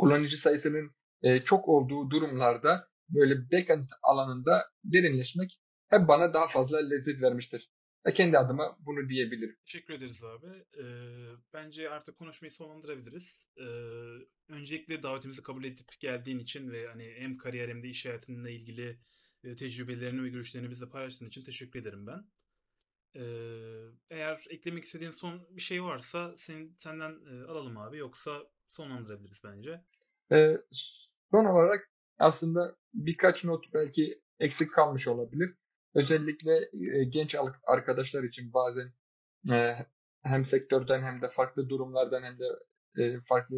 kullanıcı 0.00 0.36
sayısının 0.36 0.90
e, 1.22 1.44
çok 1.44 1.68
olduğu 1.68 2.10
durumlarda 2.10 2.88
böyle 3.08 3.34
backend 3.52 3.84
alanında 4.02 4.64
derinleşmek 4.84 5.60
hep 5.88 6.08
bana 6.08 6.34
daha 6.34 6.48
fazla 6.48 6.78
lezzet 6.78 7.22
vermiştir. 7.22 7.70
Ve 8.06 8.12
kendi 8.12 8.38
adıma 8.38 8.76
bunu 8.80 9.08
diyebilirim. 9.08 9.56
Teşekkür 9.64 9.94
ederiz 9.94 10.24
abi. 10.24 10.46
Ee, 10.78 10.84
bence 11.52 11.90
artık 11.90 12.16
konuşmayı 12.16 12.50
sonlandırabiliriz. 12.50 13.46
Ee, 13.56 13.64
öncelikle 14.48 15.02
davetimizi 15.02 15.42
kabul 15.42 15.64
edip 15.64 16.00
geldiğin 16.00 16.38
için 16.38 16.70
ve 16.70 16.86
hani 16.86 17.12
hem 17.16 17.36
kariyer 17.36 17.68
hem 17.68 17.82
de 17.82 17.88
iş 17.88 18.06
hayatınla 18.06 18.50
ilgili 18.50 18.98
e, 19.44 19.56
tecrübelerini 19.56 20.22
ve 20.22 20.28
görüşlerini 20.28 20.70
bizle 20.70 20.88
paylaştığın 20.88 21.28
için 21.28 21.44
teşekkür 21.44 21.80
ederim 21.80 22.06
ben. 22.06 22.24
Ee, 23.16 23.22
eğer 24.10 24.44
eklemek 24.50 24.84
istediğin 24.84 25.10
son 25.10 25.46
bir 25.56 25.62
şey 25.62 25.82
varsa 25.82 26.36
senin, 26.36 26.76
senden 26.78 27.18
e, 27.30 27.44
alalım 27.44 27.76
abi. 27.76 27.98
Yoksa 27.98 28.42
sonlandırabiliriz 28.70 29.40
bence. 29.44 29.84
Ee, 30.32 30.58
son 31.30 31.44
olarak 31.44 31.90
aslında 32.18 32.76
birkaç 32.94 33.44
not 33.44 33.64
belki 33.74 34.20
eksik 34.40 34.72
kalmış 34.72 35.08
olabilir. 35.08 35.54
Özellikle 35.94 36.70
e, 36.72 37.04
genç 37.04 37.36
arkadaşlar 37.66 38.22
için 38.22 38.52
bazen 38.52 38.92
e, 39.50 39.76
hem 40.22 40.44
sektörden 40.44 41.02
hem 41.02 41.22
de 41.22 41.28
farklı 41.28 41.68
durumlardan 41.68 42.22
hem 42.22 42.38
de 42.38 42.44
e, 42.98 43.20
farklı 43.28 43.56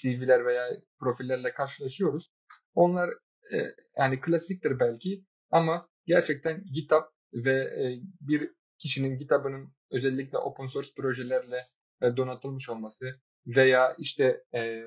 CV'ler 0.00 0.46
veya 0.46 0.68
profillerle 0.98 1.52
karşılaşıyoruz. 1.52 2.30
Onlar 2.74 3.10
e, 3.54 3.56
yani 3.96 4.20
klasiktir 4.20 4.80
belki 4.80 5.24
ama 5.50 5.88
gerçekten 6.06 6.64
GitHub 6.64 7.04
ve 7.32 7.52
e, 7.52 8.00
bir 8.20 8.50
kişinin 8.78 9.18
GitHub'ının 9.18 9.72
özellikle 9.92 10.38
open 10.38 10.66
source 10.66 10.90
projelerle 10.96 11.68
e, 12.02 12.16
donatılmış 12.16 12.68
olması 12.68 13.20
veya 13.46 13.94
işte 13.98 14.42
e, 14.54 14.82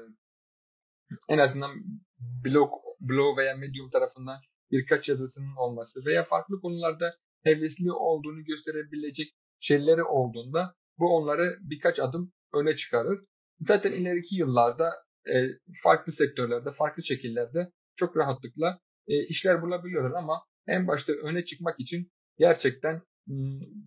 en 1.30 1.38
azından 1.38 1.72
blog, 2.46 2.72
blog 3.02 3.38
veya 3.38 3.56
Medium 3.56 3.90
tarafından 3.90 4.38
birkaç 4.72 5.10
yazısının 5.10 5.56
olması 5.58 6.06
veya 6.06 6.24
farklı 6.24 6.62
konularda 6.62 7.16
hevesli 7.44 7.92
olduğunu 7.92 8.44
gösterebilecek 8.44 9.28
şeyleri 9.60 10.04
olduğunda 10.04 10.76
bu 11.00 11.16
onları 11.18 11.58
birkaç 11.62 12.00
adım 12.00 12.34
öne 12.54 12.76
çıkarır. 12.76 13.20
Zaten 13.60 13.92
ileriki 13.92 14.36
yıllarda 14.36 14.90
e, 15.28 15.34
farklı 15.84 16.12
sektörlerde, 16.12 16.72
farklı 16.72 17.04
şekillerde 17.04 17.72
çok 17.96 18.18
rahatlıkla 18.18 18.80
e, 19.08 19.26
işler 19.26 19.62
bulabiliyorlar 19.62 20.12
ama 20.18 20.44
en 20.68 20.88
başta 20.88 21.14
öne 21.14 21.46
çıkmak 21.46 21.80
için 21.80 22.12
gerçekten 22.38 23.02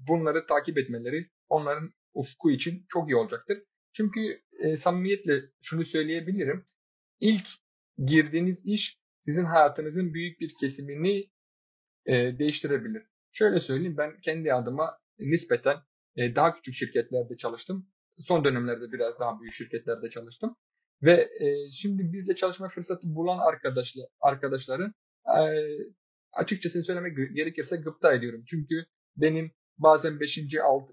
bunları 0.08 0.46
takip 0.46 0.78
etmeleri 0.78 1.28
onların 1.48 1.90
ufku 2.14 2.50
için 2.50 2.84
çok 2.88 3.08
iyi 3.10 3.16
olacaktır. 3.16 3.58
Çünkü 3.92 4.42
e, 4.58 4.76
samimiyetle 4.76 5.42
şunu 5.60 5.84
söyleyebilirim. 5.84 6.64
İlk 7.20 7.48
girdiğiniz 8.04 8.66
iş 8.66 8.98
sizin 9.26 9.44
hayatınızın 9.44 10.14
büyük 10.14 10.40
bir 10.40 10.54
kesimini 10.60 11.30
e, 12.06 12.38
değiştirebilir. 12.38 13.02
Şöyle 13.32 13.60
söyleyeyim 13.60 13.96
ben 13.96 14.20
kendi 14.20 14.54
adıma 14.54 14.98
nispeten 15.18 15.76
e, 16.16 16.34
daha 16.34 16.54
küçük 16.54 16.74
şirketlerde 16.74 17.36
çalıştım. 17.36 17.88
Son 18.18 18.44
dönemlerde 18.44 18.92
biraz 18.92 19.20
daha 19.20 19.40
büyük 19.40 19.54
şirketlerde 19.54 20.10
çalıştım. 20.10 20.56
Ve 21.02 21.30
e, 21.40 21.70
şimdi 21.70 22.12
bizle 22.12 22.34
çalışma 22.34 22.68
fırsatı 22.68 23.14
bulan 23.14 23.38
arkadaşlar, 23.38 24.04
arkadaşların 24.20 24.94
e, 25.26 25.42
açıkçası 26.32 26.82
söylemek 26.82 27.16
gerekirse 27.34 27.76
gıpta 27.76 28.14
ediyorum. 28.14 28.44
Çünkü 28.46 28.86
benim 29.16 29.52
bazen 29.78 30.20
5. 30.20 30.38
Alt, 30.64 30.90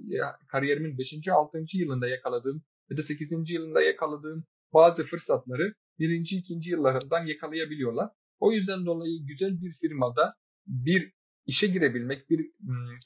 kariyerimin 0.47 0.97
5. 0.97 1.27
6. 1.27 1.63
yılında 1.73 2.07
yakaladığım 2.07 2.63
ya 2.89 2.97
da 2.97 3.03
8. 3.03 3.49
yılında 3.49 3.81
yakaladığım 3.81 4.45
bazı 4.73 5.03
fırsatları 5.03 5.73
birinci, 5.99 6.37
ikinci 6.37 6.69
yıllarından 6.69 7.25
yakalayabiliyorlar. 7.25 8.09
O 8.39 8.51
yüzden 8.51 8.85
dolayı 8.85 9.25
güzel 9.25 9.61
bir 9.61 9.71
firmada 9.81 10.33
bir 10.67 11.13
işe 11.45 11.67
girebilmek, 11.67 12.29
bir 12.29 12.51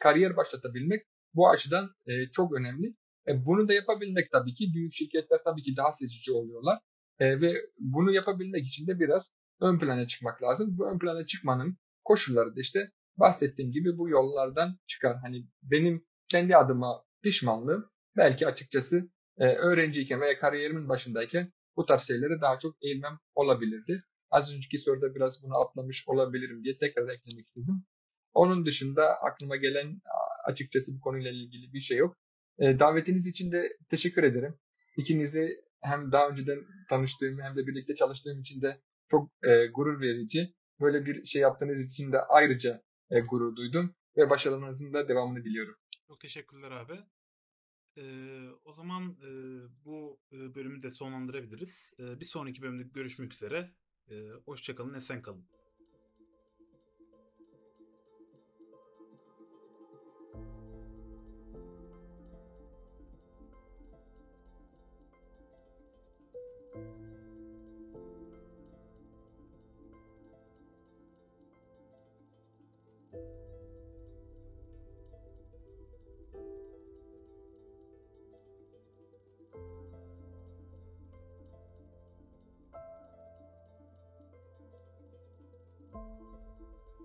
kariyer 0.04 0.38
başlatabilmek 0.38 1.02
bu 1.34 1.50
açıdan 1.50 1.90
e, 2.06 2.12
çok 2.32 2.54
önemli. 2.54 2.96
E, 3.28 3.46
bunu 3.46 3.68
da 3.68 3.74
yapabilmek 3.74 4.32
tabii 4.32 4.54
ki 4.54 4.72
büyük 4.74 4.94
şirketler 4.94 5.40
tabii 5.46 5.62
ki 5.62 5.74
daha 5.78 5.92
seçici 5.92 6.32
oluyorlar. 6.32 6.80
E, 7.20 7.42
ve 7.42 7.54
bunu 7.80 8.14
yapabilmek 8.14 8.66
için 8.66 8.88
de 8.88 9.00
biraz 9.00 9.32
ön 9.62 9.80
plana 9.80 10.08
çıkmak 10.08 10.44
lazım. 10.44 10.78
Bu 10.78 10.92
ön 10.92 11.00
plana 11.00 11.26
çıkmanın 11.26 11.78
koşulları 12.04 12.56
da 12.56 12.62
işte 12.62 12.92
bahsettiğim 13.18 13.72
gibi 13.72 13.98
bu 13.98 14.10
yollardan 14.10 14.78
çıkar. 14.88 15.18
Hani 15.18 15.48
benim 15.64 16.06
kendi 16.28 16.58
adıma 16.58 17.04
pişmanlığım 17.24 17.90
belki 18.18 18.48
açıkçası 18.48 19.10
e, 19.38 19.46
öğrenciyken 19.46 20.22
veya 20.22 20.40
kariyerimin 20.40 20.90
başındayken 20.90 21.52
bu 21.76 21.86
tarz 21.86 22.08
şeylere 22.08 22.42
daha 22.42 22.60
çok 22.60 22.76
eğilmem 22.84 23.20
olabilirdi. 23.36 24.04
Az 24.32 24.54
önceki 24.54 24.78
soruda 24.78 25.16
biraz 25.16 25.44
bunu 25.44 25.58
atlamış 25.58 26.04
olabilirim 26.08 26.64
diye 26.64 26.78
tekrar 26.78 27.04
eklemek 27.04 27.46
istedim. 27.46 27.86
Onun 28.34 28.66
dışında 28.66 29.08
aklıma 29.22 29.56
gelen 29.56 30.02
açıkçası 30.46 30.96
bu 30.96 31.02
konuyla 31.02 31.32
ilgili 31.32 31.74
bir 31.74 31.80
şey 31.80 31.98
yok. 31.98 32.18
E, 32.60 32.80
davetiniz 32.80 33.28
için 33.28 33.52
de 33.52 33.78
teşekkür 33.90 34.24
ederim. 34.24 34.56
İkinizi 34.98 35.50
hem 35.82 36.12
daha 36.12 36.30
önceden 36.30 36.60
tanıştığım 36.90 37.42
hem 37.42 37.56
de 37.56 37.68
birlikte 37.68 37.96
çalıştığım 37.96 38.40
için 38.42 38.62
de 38.62 38.82
çok 39.12 39.32
e, 39.44 39.66
gurur 39.68 40.02
verici. 40.02 40.54
Böyle 40.82 41.06
bir 41.06 41.26
şey 41.26 41.42
yaptığınız 41.42 41.92
için 41.92 42.12
de 42.12 42.22
ayrıca 42.22 42.82
e, 43.12 43.20
gurur 43.20 43.56
duydum 43.56 43.96
ve 44.18 44.30
başarılarınızın 44.30 44.94
da 44.94 45.08
devamını 45.08 45.44
diliyorum. 45.44 45.76
Çok 46.08 46.20
teşekkürler 46.20 46.72
abi. 46.72 47.00
Ee, 47.98 48.50
o 48.66 48.74
zaman 48.74 49.18
e, 49.22 49.30
bu 49.86 50.20
e, 50.32 50.56
bölümü 50.56 50.84
de 50.84 50.92
sonlandırabiliriz. 50.92 51.94
E, 52.00 52.20
bir 52.20 52.26
sonraki 52.26 52.62
bölümde 52.62 52.84
görüşmek 52.84 53.34
üzere. 53.34 53.72
E, 54.10 54.30
hoşçakalın, 54.46 54.94
esen 54.94 55.22
kalın. 55.22 55.46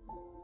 Música 0.08 0.38